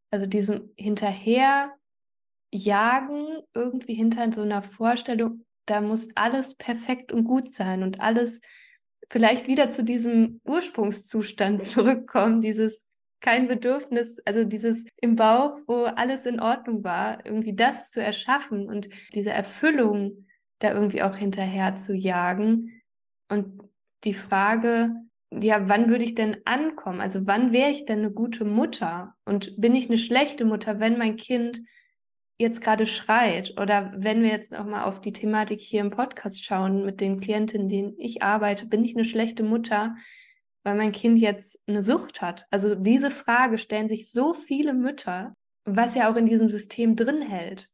Also 0.10 0.25
diesem 0.25 0.71
hinterher 0.75 1.71
jagen, 2.51 3.27
irgendwie 3.53 3.93
hinter 3.93 4.31
so 4.31 4.41
einer 4.41 4.63
Vorstellung, 4.63 5.45
da 5.65 5.81
muss 5.81 6.07
alles 6.15 6.55
perfekt 6.55 7.12
und 7.12 7.25
gut 7.25 7.53
sein 7.53 7.83
und 7.83 7.99
alles 7.99 8.39
vielleicht 9.10 9.47
wieder 9.47 9.69
zu 9.69 9.83
diesem 9.83 10.41
Ursprungszustand 10.45 11.63
zurückkommen, 11.63 12.41
dieses 12.41 12.87
kein 13.19 13.47
Bedürfnis, 13.47 14.19
also 14.25 14.43
dieses 14.43 14.86
im 15.01 15.15
Bauch, 15.15 15.58
wo 15.67 15.86
alles 15.86 16.25
in 16.25 16.39
Ordnung 16.39 16.84
war, 16.84 17.25
irgendwie 17.25 17.56
das 17.56 17.91
zu 17.91 18.01
erschaffen 18.01 18.67
und 18.67 18.89
diese 19.13 19.32
Erfüllung 19.32 20.27
da 20.60 20.73
irgendwie 20.73 21.03
auch 21.03 21.15
hinterher 21.15 21.75
zu 21.75 21.93
jagen. 21.93 22.82
Und 23.30 23.62
die 24.03 24.13
Frage, 24.13 24.91
ja, 25.32 25.67
wann 25.67 25.89
würde 25.89 26.06
ich 26.06 26.15
denn 26.15 26.38
ankommen? 26.45 27.01
Also 27.01 27.27
wann 27.27 27.51
wäre 27.51 27.71
ich 27.71 27.86
denn 27.86 27.99
eine 27.99 28.12
gute 28.12 28.45
Mutter? 28.45 29.15
Und 29.25 29.60
bin 29.60 29.75
ich 29.75 29.88
eine 29.88 29.97
schlechte 29.97 30.45
Mutter, 30.45 30.80
wenn 30.80 30.97
mein 30.97 31.15
Kind 31.15 31.62
jetzt 32.39 32.62
gerade 32.62 32.86
schreit 32.86 33.60
oder 33.60 33.93
wenn 33.97 34.21
wir 34.21 34.30
jetzt 34.30 34.51
nochmal 34.51 34.84
auf 34.84 35.01
die 35.01 35.12
Thematik 35.12 35.60
hier 35.60 35.82
im 35.82 35.89
Podcast 35.89 36.43
schauen 36.43 36.86
mit 36.86 37.01
den 37.01 37.19
Klientinnen, 37.19 37.67
denen 37.67 37.95
ich 37.97 38.21
arbeite, 38.21 38.67
bin 38.67 38.84
ich 38.84 38.95
eine 38.95 39.06
schlechte 39.06 39.43
Mutter, 39.43 39.95
weil 40.67 40.75
mein 40.75 40.91
Kind 40.91 41.17
jetzt 41.17 41.62
eine 41.65 41.82
Sucht 41.82 42.21
hat? 42.21 42.45
Also 42.51 42.75
diese 42.75 43.10
Frage 43.10 43.58
stellen 43.58 43.88
sich 43.88 44.12
so 44.12 44.34
viele 44.34 44.73
Mütter, 44.73 45.34
was 45.63 45.95
ja 45.95 46.12
auch 46.12 46.17
in 46.17 46.25
diesem 46.25 46.51
System 46.51 46.97
drin 46.97 47.21
hält. 47.21 47.69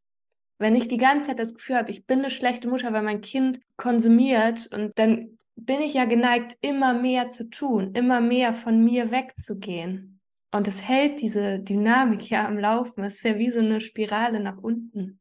Wenn 0.60 0.75
ich 0.75 0.89
die 0.89 0.97
ganze 0.97 1.27
Zeit 1.27 1.39
das 1.39 1.56
Gefühl 1.56 1.77
habe, 1.77 1.89
ich 1.89 2.06
bin 2.06 2.19
eine 2.19 2.29
schlechte 2.29 2.67
Mutter, 2.67 2.93
weil 2.93 3.01
mein 3.01 3.21
Kind 3.21 3.60
konsumiert 3.77 4.67
und 4.67 4.91
dann 4.99 5.39
bin 5.56 5.82
ich 5.82 5.95
ja 5.95 6.06
geneigt, 6.06 6.56
immer 6.62 6.93
mehr 6.93 7.29
zu 7.29 7.49
tun, 7.49 7.95
immer 7.95 8.21
mehr 8.21 8.53
von 8.53 8.84
mir 8.84 9.10
wegzugehen. 9.10 10.19
Und 10.51 10.67
es 10.67 10.88
hält 10.88 11.19
diese 11.19 11.58
Dynamik 11.58 12.29
ja 12.29 12.47
am 12.47 12.60
Laufen. 12.60 13.03
Es 13.03 13.15
ist 13.15 13.23
ja 13.23 13.39
wie 13.39 13.49
so 13.49 13.60
eine 13.60 13.82
Spirale 13.82 14.39
nach 14.39 14.60
unten. 14.60 15.19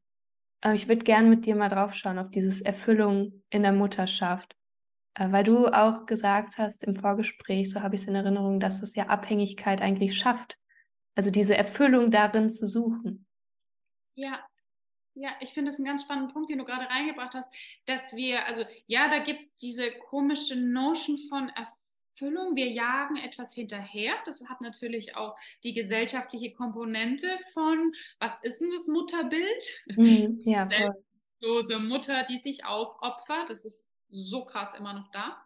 Aber 0.60 0.74
ich 0.74 0.88
würde 0.88 1.04
gerne 1.04 1.26
mit 1.26 1.46
dir 1.46 1.56
mal 1.56 1.70
drauf 1.70 1.94
schauen, 1.94 2.18
auf 2.18 2.28
dieses 2.28 2.60
Erfüllung 2.60 3.42
in 3.48 3.62
der 3.62 3.72
Mutterschaft. 3.72 4.56
Äh, 5.14 5.30
weil 5.30 5.44
du 5.44 5.66
auch 5.66 6.06
gesagt 6.06 6.58
hast 6.58 6.84
im 6.84 6.94
Vorgespräch, 6.94 7.70
so 7.70 7.82
habe 7.82 7.94
ich 7.94 8.02
es 8.02 8.08
in 8.08 8.14
Erinnerung, 8.14 8.60
dass 8.60 8.82
es 8.82 8.94
ja 8.94 9.06
Abhängigkeit 9.06 9.82
eigentlich 9.82 10.16
schafft. 10.16 10.58
Also 11.14 11.30
diese 11.30 11.56
Erfüllung 11.56 12.10
darin 12.10 12.48
zu 12.48 12.66
suchen. 12.66 13.26
Ja, 14.14 14.40
ja, 15.14 15.30
ich 15.40 15.52
finde 15.52 15.70
das 15.70 15.78
einen 15.78 15.86
ganz 15.86 16.02
spannenden 16.02 16.32
Punkt, 16.32 16.48
den 16.50 16.58
du 16.58 16.64
gerade 16.64 16.88
reingebracht 16.88 17.34
hast, 17.34 17.52
dass 17.84 18.14
wir, 18.16 18.46
also 18.46 18.64
ja, 18.86 19.10
da 19.10 19.18
gibt 19.18 19.42
es 19.42 19.56
diese 19.56 19.90
komische 19.92 20.56
Notion 20.56 21.18
von 21.28 21.50
Erfüllung. 21.50 22.56
Wir 22.56 22.70
jagen 22.70 23.16
etwas 23.16 23.54
hinterher. 23.54 24.14
Das 24.24 24.48
hat 24.48 24.62
natürlich 24.62 25.14
auch 25.14 25.36
die 25.64 25.74
gesellschaftliche 25.74 26.54
Komponente 26.54 27.28
von, 27.52 27.92
was 28.20 28.42
ist 28.42 28.60
denn 28.62 28.70
das 28.70 28.88
Mutterbild? 28.88 29.84
Mhm, 29.96 30.38
ja, 30.46 30.66
voll. 31.40 31.78
Mutter, 31.80 32.24
die 32.24 32.40
sich 32.40 32.64
aufopfert. 32.64 33.50
Das 33.50 33.66
ist 33.66 33.91
so 34.12 34.44
krass 34.44 34.74
immer 34.74 34.92
noch 34.92 35.10
da. 35.10 35.44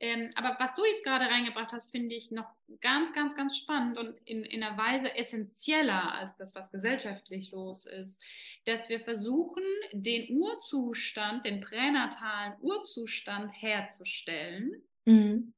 Ähm, 0.00 0.32
aber 0.34 0.56
was 0.58 0.74
du 0.74 0.84
jetzt 0.84 1.04
gerade 1.04 1.26
reingebracht 1.26 1.72
hast, 1.72 1.92
finde 1.92 2.14
ich 2.16 2.32
noch 2.32 2.50
ganz, 2.80 3.12
ganz, 3.12 3.36
ganz 3.36 3.56
spannend 3.56 3.98
und 3.98 4.16
in, 4.24 4.44
in 4.44 4.62
einer 4.62 4.76
Weise 4.76 5.14
essentieller 5.14 6.12
als 6.12 6.34
das, 6.34 6.56
was 6.56 6.72
gesellschaftlich 6.72 7.52
los 7.52 7.86
ist, 7.86 8.20
dass 8.64 8.88
wir 8.88 8.98
versuchen, 8.98 9.62
den 9.92 10.36
Urzustand, 10.36 11.44
den 11.44 11.60
pränatalen 11.60 12.54
Urzustand 12.60 13.52
herzustellen. 13.52 14.82
Mhm 15.04 15.54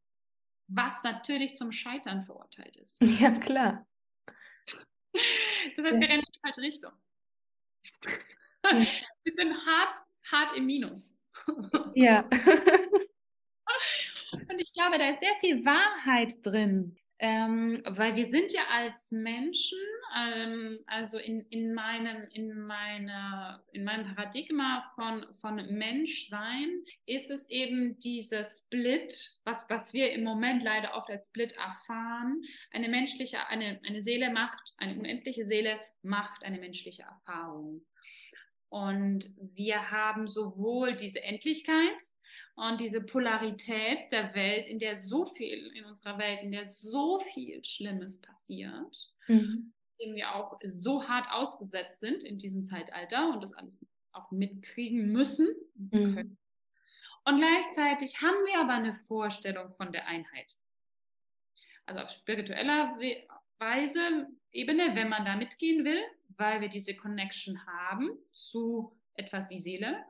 was 0.69 1.03
natürlich 1.03 1.55
zum 1.57 1.73
Scheitern 1.73 2.23
verurteilt 2.23 2.77
ist. 2.77 3.01
Ja, 3.21 3.31
klar. 3.33 3.87
Das 5.77 5.85
heißt, 5.85 6.01
wir 6.01 6.09
rennen 6.09 6.25
in 6.25 6.33
die 6.33 6.41
falsche 6.41 6.63
Richtung. 6.63 6.93
Wir 9.25 9.33
sind 9.37 9.55
hart, 9.67 9.93
hart 10.31 10.57
im 10.57 10.65
Minus. 10.65 11.15
Ja. 11.95 12.29
Und 14.49 14.59
ich 14.59 14.73
glaube, 14.73 14.99
da 14.99 15.11
ist 15.11 15.21
sehr 15.21 15.37
viel 15.41 15.65
Wahrheit 15.65 16.35
drin. 16.43 16.97
Ähm, 17.21 17.81
weil 17.87 18.17
wir 18.17 18.25
sind 18.25 18.53
ja 18.53 18.63
als 18.71 19.13
Menschen, 19.13 19.79
ähm, 20.17 20.81
also 20.87 21.17
in, 21.17 21.43
in, 21.49 21.73
meinem, 21.73 22.25
in, 22.33 22.59
meiner, 22.67 23.63
in 23.73 23.85
meinem 23.85 24.15
Paradigma 24.15 24.93
von, 24.97 25.25
von 25.41 25.57
Menschsein, 25.71 26.83
ist 27.07 27.31
es 27.31 27.49
eben 27.49 27.99
dieser 28.01 28.43
Split, 28.43 29.39
was, 29.45 29.65
was 29.69 29.93
wir 29.93 30.13
im 30.13 30.25
Moment 30.25 30.65
leider 30.65 30.95
oft 30.97 31.09
als 31.09 31.27
Split 31.27 31.53
erfahren. 31.53 32.43
Eine 32.73 32.89
menschliche, 32.89 33.47
eine, 33.47 33.81
eine 33.87 34.03
Seele 34.03 34.31
macht, 34.31 34.75
eine 34.79 34.99
unendliche 34.99 35.45
Seele 35.45 35.79
macht 36.03 36.43
eine 36.43 36.59
menschliche 36.59 37.05
Erfahrung. 37.05 37.87
Und 38.75 39.31
wir 39.55 39.93
haben 39.93 40.27
sowohl 40.27 40.97
diese 40.97 41.23
Endlichkeit, 41.23 42.11
und 42.57 42.81
diese 42.81 43.01
Polarität 43.01 44.13
der 44.13 44.35
Welt, 44.35 44.67
in 44.67 44.79
der 44.79 44.95
so 44.95 45.27
viel, 45.27 45.73
in 45.75 45.85
unserer 45.85 46.19
Welt, 46.19 46.43
in 46.43 46.53
der 46.53 46.67
so 46.67 47.19
viel 47.19 47.65
Schlimmes 47.65 48.21
passiert, 48.21 49.11
mhm. 49.27 49.73
dem 50.01 50.15
wir 50.15 50.35
auch 50.35 50.59
so 50.65 51.09
hart 51.09 51.31
ausgesetzt 51.33 52.01
sind 52.01 52.23
in 52.23 52.39
diesem 52.39 52.65
Zeitalter 52.65 53.29
und 53.31 53.43
das 53.43 53.53
alles 53.55 53.85
auch 54.13 54.31
mitkriegen 54.31 55.11
müssen. 55.11 55.49
Mhm. 55.75 56.37
Und 57.25 57.37
gleichzeitig 57.39 58.23
haben 58.23 58.47
wir 58.47 58.61
aber 58.61 58.75
eine 58.75 58.95
Vorstellung 58.95 59.73
von 59.75 59.91
der 59.93 60.07
Einheit. 60.07 60.57
Also 61.87 62.03
auf 62.03 62.11
spiritueller 62.11 62.97
Weise, 63.59 64.29
Ebene, 64.53 64.95
wenn 64.95 65.09
man 65.09 65.25
da 65.25 65.37
mitgehen 65.37 65.85
will, 65.85 66.01
weil 66.39 66.61
wir 66.61 66.69
diese 66.69 66.95
Connection 66.95 67.65
haben 67.67 68.11
zu 68.33 68.93
etwas 69.17 69.51
wie 69.51 69.59
Seele 69.59 70.05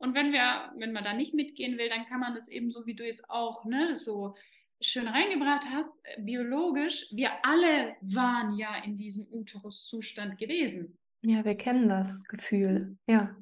und 0.00 0.14
wenn 0.14 0.32
wir, 0.32 0.72
wenn 0.78 0.92
man 0.92 1.04
da 1.04 1.12
nicht 1.12 1.34
mitgehen 1.34 1.76
will, 1.76 1.90
dann 1.90 2.06
kann 2.06 2.20
man 2.20 2.34
das 2.34 2.48
eben 2.48 2.72
so, 2.72 2.86
wie 2.86 2.94
du 2.94 3.06
jetzt 3.06 3.28
auch, 3.28 3.66
ne, 3.66 3.94
so 3.94 4.34
schön 4.80 5.06
reingebracht 5.06 5.66
hast, 5.70 5.92
biologisch, 6.18 7.06
wir 7.10 7.30
alle 7.44 7.96
waren 8.00 8.56
ja 8.56 8.82
in 8.82 8.96
diesem 8.96 9.26
Uteruszustand 9.30 10.38
gewesen. 10.38 10.98
Ja, 11.20 11.44
wir 11.44 11.54
kennen 11.54 11.90
das 11.90 12.24
Gefühl, 12.24 12.96
ja. 13.06 13.36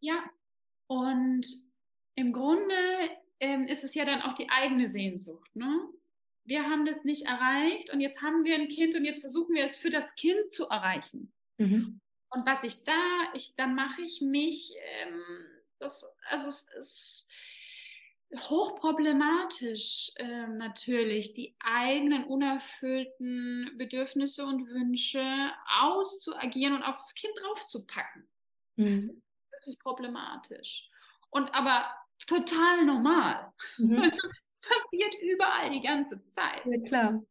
Ja, 0.00 0.22
und 0.86 1.46
im 2.14 2.34
Grunde 2.34 2.74
ähm, 3.40 3.62
ist 3.62 3.82
es 3.82 3.94
ja 3.94 4.04
dann 4.04 4.20
auch 4.20 4.34
die 4.34 4.50
eigene 4.50 4.88
Sehnsucht, 4.88 5.56
ne? 5.56 5.88
Wir 6.44 6.68
haben 6.68 6.84
das 6.84 7.04
nicht 7.04 7.24
erreicht 7.24 7.90
und 7.90 8.00
jetzt 8.00 8.20
haben 8.20 8.44
wir 8.44 8.56
ein 8.56 8.68
Kind 8.68 8.96
und 8.96 9.06
jetzt 9.06 9.20
versuchen 9.20 9.54
wir 9.54 9.64
es 9.64 9.78
für 9.78 9.90
das 9.90 10.14
Kind 10.16 10.52
zu 10.52 10.68
erreichen. 10.68 11.32
Mhm. 11.62 12.00
Und 12.30 12.46
was 12.46 12.64
ich 12.64 12.84
da, 12.84 12.92
ich, 13.34 13.54
da 13.56 13.66
mache 13.66 14.00
ich 14.02 14.20
mich 14.22 14.74
ähm, 15.02 15.22
das, 15.78 16.04
also 16.28 16.48
es 16.48 16.62
ist 16.78 17.28
hochproblematisch 18.34 20.12
äh, 20.16 20.46
natürlich, 20.46 21.34
die 21.34 21.54
eigenen 21.60 22.24
unerfüllten 22.24 23.72
Bedürfnisse 23.76 24.46
und 24.46 24.66
Wünsche 24.68 25.52
auszuagieren 25.82 26.76
und 26.76 26.82
auf 26.82 26.96
das 26.96 27.14
Kind 27.14 27.34
draufzupacken. 27.40 28.26
Mhm. 28.76 28.84
Das 28.86 29.04
ist 29.04 29.22
wirklich 29.50 29.78
problematisch. 29.80 30.88
Und 31.30 31.54
aber 31.54 31.84
total 32.26 32.86
normal. 32.86 33.52
Mhm. 33.78 34.10
Es 34.62 34.68
passiert 34.68 35.16
überall 35.20 35.70
die 35.70 35.82
ganze 35.82 36.24
Zeit. 36.26 36.62
Ja, 36.64 36.80
klar. 36.86 37.22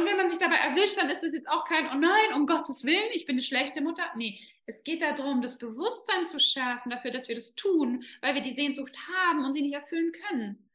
Und 0.00 0.06
wenn 0.06 0.16
man 0.16 0.28
sich 0.28 0.38
dabei 0.38 0.56
erwischt, 0.56 0.96
dann 0.96 1.10
ist 1.10 1.22
es 1.22 1.34
jetzt 1.34 1.48
auch 1.48 1.64
kein, 1.64 1.86
oh 1.92 1.94
nein, 1.94 2.34
um 2.34 2.46
Gottes 2.46 2.84
Willen, 2.84 3.10
ich 3.12 3.26
bin 3.26 3.34
eine 3.34 3.42
schlechte 3.42 3.82
Mutter. 3.82 4.04
Nee, 4.16 4.40
es 4.64 4.82
geht 4.82 5.02
darum, 5.02 5.42
das 5.42 5.58
Bewusstsein 5.58 6.24
zu 6.24 6.40
schärfen 6.40 6.90
dafür, 6.90 7.10
dass 7.10 7.28
wir 7.28 7.34
das 7.34 7.54
tun, 7.54 8.02
weil 8.22 8.34
wir 8.34 8.40
die 8.40 8.50
Sehnsucht 8.50 8.96
haben 9.14 9.44
und 9.44 9.52
sie 9.52 9.60
nicht 9.60 9.74
erfüllen 9.74 10.12
können. 10.12 10.66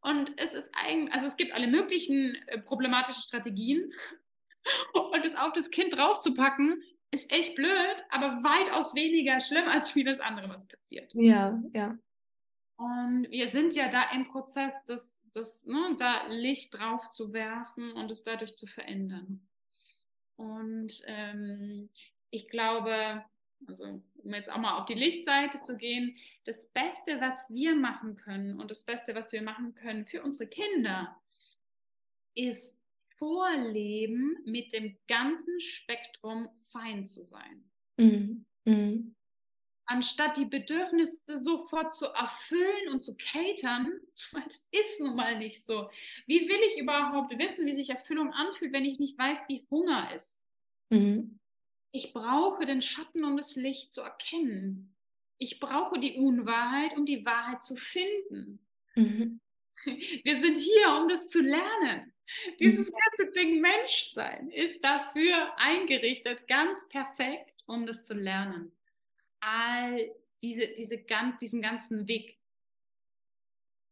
Und 0.00 0.32
es 0.38 0.54
ist 0.54 0.72
eigentlich, 0.74 1.14
also 1.14 1.28
es 1.28 1.36
gibt 1.36 1.52
alle 1.52 1.68
möglichen 1.68 2.36
äh, 2.46 2.58
problematischen 2.58 3.22
Strategien. 3.22 3.92
Und 4.92 5.24
es 5.24 5.34
auf 5.34 5.52
das 5.52 5.70
Kind 5.70 5.96
draufzupacken, 5.96 6.82
ist 7.10 7.32
echt 7.32 7.54
blöd, 7.54 8.04
aber 8.10 8.42
weitaus 8.42 8.94
weniger 8.94 9.40
schlimm 9.40 9.66
als 9.66 9.90
vieles 9.90 10.20
andere, 10.20 10.48
was 10.50 10.66
passiert. 10.66 11.14
Ja, 11.14 11.62
ja. 11.72 11.96
Und 12.78 13.28
wir 13.32 13.48
sind 13.48 13.74
ja 13.74 13.88
da 13.88 14.12
im 14.12 14.28
Prozess, 14.28 14.84
das, 14.84 15.20
das, 15.32 15.66
ne, 15.66 15.96
da 15.98 16.28
Licht 16.28 16.78
drauf 16.78 17.10
zu 17.10 17.32
werfen 17.32 17.90
und 17.92 18.08
es 18.12 18.22
dadurch 18.22 18.56
zu 18.56 18.68
verändern. 18.68 19.48
Und 20.36 21.02
ähm, 21.06 21.88
ich 22.30 22.48
glaube, 22.48 23.24
also 23.66 24.00
um 24.22 24.32
jetzt 24.32 24.52
auch 24.52 24.58
mal 24.58 24.78
auf 24.78 24.86
die 24.86 24.94
Lichtseite 24.94 25.60
zu 25.60 25.76
gehen, 25.76 26.16
das 26.44 26.66
Beste, 26.68 27.20
was 27.20 27.50
wir 27.50 27.74
machen 27.74 28.16
können 28.16 28.60
und 28.60 28.70
das 28.70 28.84
Beste, 28.84 29.16
was 29.16 29.32
wir 29.32 29.42
machen 29.42 29.74
können 29.74 30.06
für 30.06 30.22
unsere 30.22 30.46
Kinder, 30.48 31.20
ist 32.36 32.80
vorleben, 33.16 34.36
mit 34.44 34.72
dem 34.72 34.96
ganzen 35.08 35.60
Spektrum 35.60 36.48
fein 36.58 37.06
zu 37.06 37.24
sein. 37.24 37.68
Mhm. 37.96 38.44
Mhm 38.64 39.16
anstatt 39.88 40.36
die 40.36 40.44
Bedürfnisse 40.44 41.36
sofort 41.36 41.94
zu 41.94 42.06
erfüllen 42.06 42.92
und 42.92 43.00
zu 43.00 43.16
catern, 43.16 43.90
weil 44.32 44.44
das 44.44 44.68
ist 44.70 45.00
nun 45.00 45.16
mal 45.16 45.38
nicht 45.38 45.64
so. 45.64 45.90
Wie 46.26 46.48
will 46.48 46.60
ich 46.68 46.80
überhaupt 46.80 47.36
wissen, 47.38 47.66
wie 47.66 47.72
sich 47.72 47.90
Erfüllung 47.90 48.32
anfühlt, 48.32 48.72
wenn 48.72 48.84
ich 48.84 49.00
nicht 49.00 49.18
weiß, 49.18 49.48
wie 49.48 49.66
Hunger 49.70 50.14
ist? 50.14 50.40
Mhm. 50.90 51.38
Ich 51.90 52.12
brauche 52.12 52.66
den 52.66 52.82
Schatten, 52.82 53.24
um 53.24 53.36
das 53.38 53.56
Licht 53.56 53.92
zu 53.92 54.02
erkennen. 54.02 54.94
Ich 55.38 55.58
brauche 55.58 55.98
die 55.98 56.18
Unwahrheit, 56.18 56.96
um 56.96 57.06
die 57.06 57.24
Wahrheit 57.24 57.62
zu 57.62 57.76
finden. 57.76 58.58
Mhm. 58.94 59.40
Wir 59.84 60.38
sind 60.40 60.58
hier, 60.58 61.00
um 61.00 61.08
das 61.08 61.28
zu 61.28 61.40
lernen. 61.40 62.12
Dieses 62.60 62.90
mhm. 62.90 62.92
ganze 62.92 63.32
Ding 63.32 63.60
Menschsein 63.62 64.50
ist 64.50 64.84
dafür 64.84 65.56
eingerichtet, 65.56 66.46
ganz 66.46 66.86
perfekt, 66.90 67.64
um 67.66 67.86
das 67.86 68.04
zu 68.04 68.12
lernen 68.12 68.72
all 69.40 70.10
diese, 70.42 70.68
diese, 70.68 70.98
diesen 71.40 71.62
ganzen 71.62 72.06
Weg. 72.08 72.38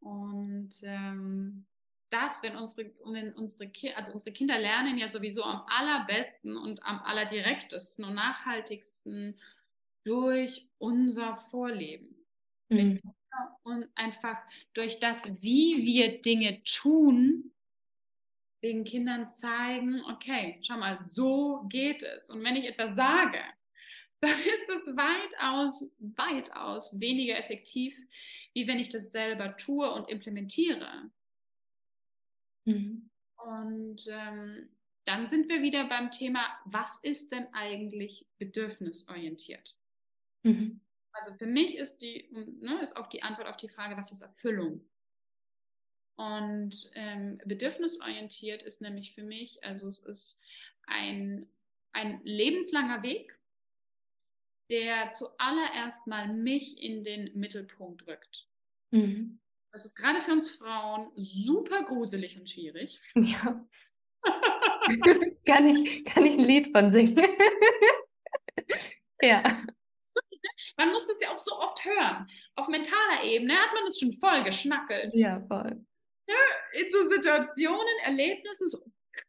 Und 0.01 0.71
ähm, 0.83 1.67
das, 2.11 2.43
wenn 2.43 2.57
unsere, 2.57 2.91
wenn 3.05 3.33
unsere, 3.33 3.71
also 3.97 4.13
unsere 4.13 4.33
Kinder 4.33 4.59
lernen 4.59 4.99
ja 4.99 5.09
sowieso 5.09 5.43
am 5.43 5.63
allerbesten 5.67 6.57
und 6.57 6.85
am 6.85 7.01
allerdirektesten 7.01 8.05
und 8.05 8.15
nachhaltigsten 8.15 9.39
durch 10.05 10.67
unser 10.79 11.37
Vorleben. 11.37 12.15
Mhm. 12.69 13.01
Und 13.65 13.89
einfach 13.97 14.41
durch 14.73 14.99
das, 14.99 15.27
wie 15.43 15.85
wir 15.85 16.23
Dinge 16.23 16.63
tun, 16.63 17.53
den 18.63 18.85
Kindern 18.85 19.29
zeigen, 19.29 20.03
okay, 20.11 20.59
schau 20.63 20.79
mal, 20.79 21.03
so 21.03 21.67
geht 21.69 22.03
es. 22.03 22.31
Und 22.31 22.43
wenn 22.43 22.57
ich 22.57 22.67
etwas 22.67 22.97
sage, 22.97 23.39
dann 24.21 24.33
ist 24.33 24.67
das 24.69 24.97
weitaus, 24.97 25.91
weitaus 25.99 26.99
weniger 27.01 27.39
effektiv, 27.39 27.97
wie 28.53 28.67
wenn 28.67 28.79
ich 28.79 28.89
das 28.89 29.13
selber 29.13 29.57
tue 29.57 29.91
und 29.93 30.09
implementiere. 30.09 31.11
Mhm. 32.65 33.11
Und 33.37 34.07
ähm, 34.09 34.69
dann 35.05 35.27
sind 35.27 35.49
wir 35.49 35.63
wieder 35.63 35.89
beim 35.89 36.11
Thema, 36.11 36.41
was 36.65 36.99
ist 37.03 37.33
denn 37.33 37.47
eigentlich 37.53 38.27
bedürfnisorientiert? 38.39 39.77
Mhm. 40.43 40.81
Also 41.13 41.33
für 41.35 41.47
mich 41.47 41.79
ist, 41.79 41.99
die, 41.99 42.29
ne, 42.61 42.81
ist 42.83 42.97
auch 42.97 43.09
die 43.09 43.23
Antwort 43.23 43.49
auf 43.49 43.57
die 43.57 43.69
Frage, 43.69 43.97
was 43.97 44.13
ist 44.13 44.23
Erfüllung? 44.23 44.85
Und 46.17 46.91
ähm, 46.95 47.41
bedürfnisorientiert 47.45 48.63
ist 48.63 48.81
nämlich 48.81 49.15
für 49.15 49.23
mich, 49.23 49.63
also 49.63 49.87
es 49.87 49.99
ist 49.99 50.41
ein, 50.87 51.47
ein 51.93 52.21
lebenslanger 52.25 53.03
Weg, 53.03 53.39
der 54.71 55.13
zuallererst 55.13 56.07
mal 56.07 56.33
mich 56.33 56.83
in 56.83 57.05
den 57.05 57.31
Mittelpunkt 57.35 58.07
rückt. 58.07 58.47
Mhm. 58.91 59.39
Das 59.73 59.85
ist 59.85 59.95
gerade 59.95 60.23
für 60.23 60.33
uns 60.33 60.51
Frauen 60.51 61.11
super 61.17 61.83
gruselig 61.85 62.39
und 62.39 62.49
schwierig. 62.49 62.99
Ja. 63.15 63.65
kann, 65.45 65.67
ich, 65.69 66.05
kann 66.05 66.25
ich 66.27 66.33
ein 66.33 66.45
Lied 66.45 66.69
von 66.73 66.91
singen? 66.91 67.17
ja. 69.23 69.43
Man 70.77 70.91
muss 70.91 71.07
das 71.07 71.21
ja 71.21 71.31
auch 71.31 71.39
so 71.39 71.53
oft 71.53 71.85
hören. 71.85 72.27
Auf 72.55 72.69
mentaler 72.69 73.23
Ebene 73.23 73.55
hat 73.55 73.73
man 73.75 73.85
das 73.85 74.01
schon 74.01 74.13
voll 74.15 74.43
geschnackelt. 74.43 75.15
Ja, 75.15 75.41
voll. 75.47 75.85
Ja, 76.29 76.81
in 76.81 76.91
so 76.91 77.09
Situationen, 77.11 77.99
Erlebnissen, 78.03 78.67
so 78.67 78.83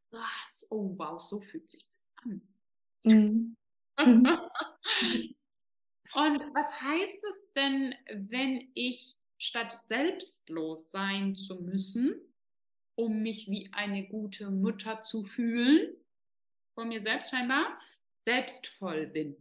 krass, 0.10 0.65
oh 0.69 0.93
wow, 0.97 1.19
so 1.19 1.41
fühlt 1.41 1.69
sich 1.69 1.86
das 1.86 2.06
an. 2.23 2.41
Mhm. 3.04 3.57
Mhm. 3.99 4.27
Und 6.13 6.39
was 6.55 6.81
heißt 6.81 7.23
es 7.29 7.53
denn, 7.53 7.93
wenn 8.29 8.71
ich 8.73 9.15
statt 9.38 9.71
selbstlos 9.71 10.89
sein 10.89 11.36
zu 11.36 11.62
müssen, 11.62 12.15
um 12.95 13.21
mich 13.21 13.47
wie 13.49 13.69
eine 13.73 14.07
gute 14.07 14.49
Mutter 14.49 15.01
zu 15.01 15.25
fühlen, 15.25 15.95
von 16.75 16.89
mir 16.89 17.01
selbst 17.01 17.31
scheinbar, 17.31 17.79
selbstvoll 18.23 19.07
bin? 19.07 19.36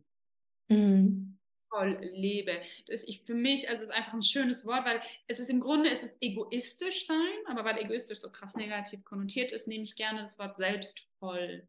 Mhm. 0.68 1.38
voll 1.68 1.98
lebe. 2.00 2.60
Das 2.86 3.04
ich 3.04 3.22
für 3.22 3.34
mich, 3.34 3.68
also 3.68 3.82
es 3.82 3.90
ist 3.90 3.94
einfach 3.94 4.14
ein 4.14 4.22
schönes 4.22 4.66
Wort, 4.66 4.84
weil 4.86 5.00
es 5.26 5.40
ist 5.40 5.50
im 5.50 5.60
Grunde, 5.60 5.90
es 5.90 6.02
ist 6.02 6.22
egoistisch 6.22 7.06
sein, 7.06 7.36
aber 7.46 7.64
weil 7.64 7.78
egoistisch 7.78 8.20
so 8.20 8.30
krass 8.30 8.56
negativ 8.56 9.04
konnotiert 9.04 9.52
ist, 9.52 9.66
nehme 9.68 9.84
ich 9.84 9.96
gerne 9.96 10.20
das 10.20 10.38
Wort 10.38 10.56
selbstvoll. 10.56 11.68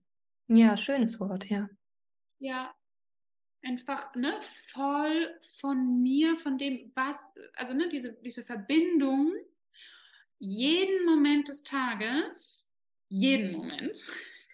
Ja, 0.49 0.75
schönes 0.75 1.19
Wort, 1.21 1.45
ja. 1.49 1.69
Ja, 2.39 2.73
einfach 3.63 4.13
ne, 4.15 4.39
voll 4.73 5.39
von 5.59 6.01
mir, 6.01 6.35
von 6.37 6.57
dem, 6.57 6.91
was, 6.95 7.33
also 7.53 7.73
ne, 7.73 7.89
diese, 7.89 8.13
diese 8.13 8.43
Verbindung, 8.43 9.33
jeden 10.39 11.05
Moment 11.05 11.47
des 11.47 11.63
Tages, 11.63 12.69
jeden 13.09 13.53
Moment, 13.53 13.97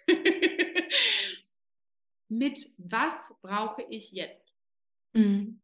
mit 2.29 2.69
was 2.77 3.35
brauche 3.41 3.83
ich 3.89 4.11
jetzt? 4.11 4.53
Mhm. 5.13 5.59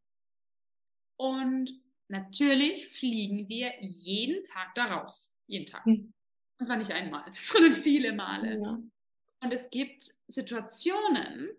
Und 1.17 1.73
natürlich 2.07 2.87
fliegen 2.87 3.49
wir 3.49 3.73
jeden 3.81 4.43
Tag 4.43 4.73
daraus. 4.75 5.33
Jeden 5.47 5.65
Tag. 5.65 5.85
Mhm. 5.85 6.13
Und 6.59 6.65
zwar 6.65 6.77
nicht 6.77 6.91
einmal, 6.91 7.25
sondern 7.33 7.73
viele 7.73 8.13
Male. 8.13 8.59
Ja. 8.61 8.79
Und 9.41 9.53
es 9.53 9.69
gibt 9.69 10.15
Situationen, 10.27 11.49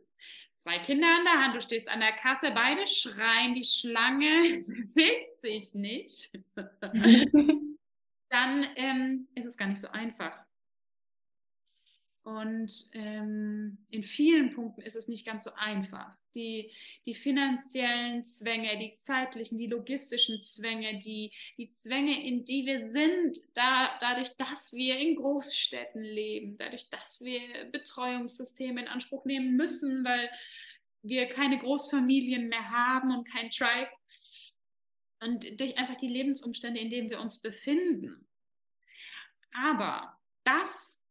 zwei 0.61 0.79
Kinder 0.79 1.07
an 1.07 1.25
der 1.25 1.43
Hand, 1.43 1.57
du 1.57 1.61
stehst 1.63 1.89
an 1.89 2.01
der 2.01 2.13
Kasse, 2.13 2.53
beide 2.55 2.87
schreien, 2.87 3.55
die 3.55 3.65
Schlange 3.65 4.61
bewegt 4.67 5.41
sich 5.41 5.75
nicht. 5.75 6.31
Dann 8.29 8.67
ähm, 8.77 9.27
ist 9.35 9.47
es 9.47 9.57
gar 9.57 9.67
nicht 9.67 9.81
so 9.81 9.89
einfach. 9.89 10.45
Und 12.23 12.91
ähm, 12.93 13.79
in 13.91 14.03
vielen 14.03 14.55
Punkten 14.55 14.83
ist 14.83 14.95
es 14.95 15.09
nicht 15.09 15.27
ganz 15.27 15.45
so 15.45 15.51
einfach. 15.57 16.15
Die, 16.35 16.71
die 17.07 17.15
finanziellen 17.15 18.25
Zwänge, 18.25 18.77
die 18.77 18.95
zeitlichen, 18.97 19.59
die 19.59 19.67
logistischen 19.67 20.41
Zwänge, 20.43 20.99
die, 20.99 21.33
die 21.57 21.71
Zwänge, 21.71 22.23
in 22.23 22.45
die 22.45 22.67
wir 22.67 22.89
sind, 22.89 23.39
da, 23.55 23.99
dadurch, 24.01 24.37
dass 24.37 24.75
wir 24.75 24.99
in 24.99 25.17
Großstädten 25.17 26.03
leben, 26.03 26.59
dadurch, 26.59 26.89
dass 26.91 27.23
wir 27.23 27.41
Betreuungssysteme 27.73 28.83
in 28.83 28.89
Anspruch 28.89 29.25
nehmen 29.25 29.57
müssen, 29.57 30.05
weil 30.05 30.31
wir 31.03 31.27
keine 31.27 31.59
Großfamilien 31.59 32.49
mehr 32.49 32.71
haben 32.71 33.17
und 33.17 33.25
kein 33.25 33.51
Tribe. 33.51 33.91
Und 35.23 35.59
durch 35.59 35.79
einfach 35.79 35.97
die 35.97 36.09
Lebensumstände, 36.09 36.81
in 36.81 36.91
denen 36.91 37.11
wir 37.11 37.21
uns 37.21 37.39
befinden. 37.39 38.27
Aber 39.53 40.17
das 40.45 41.00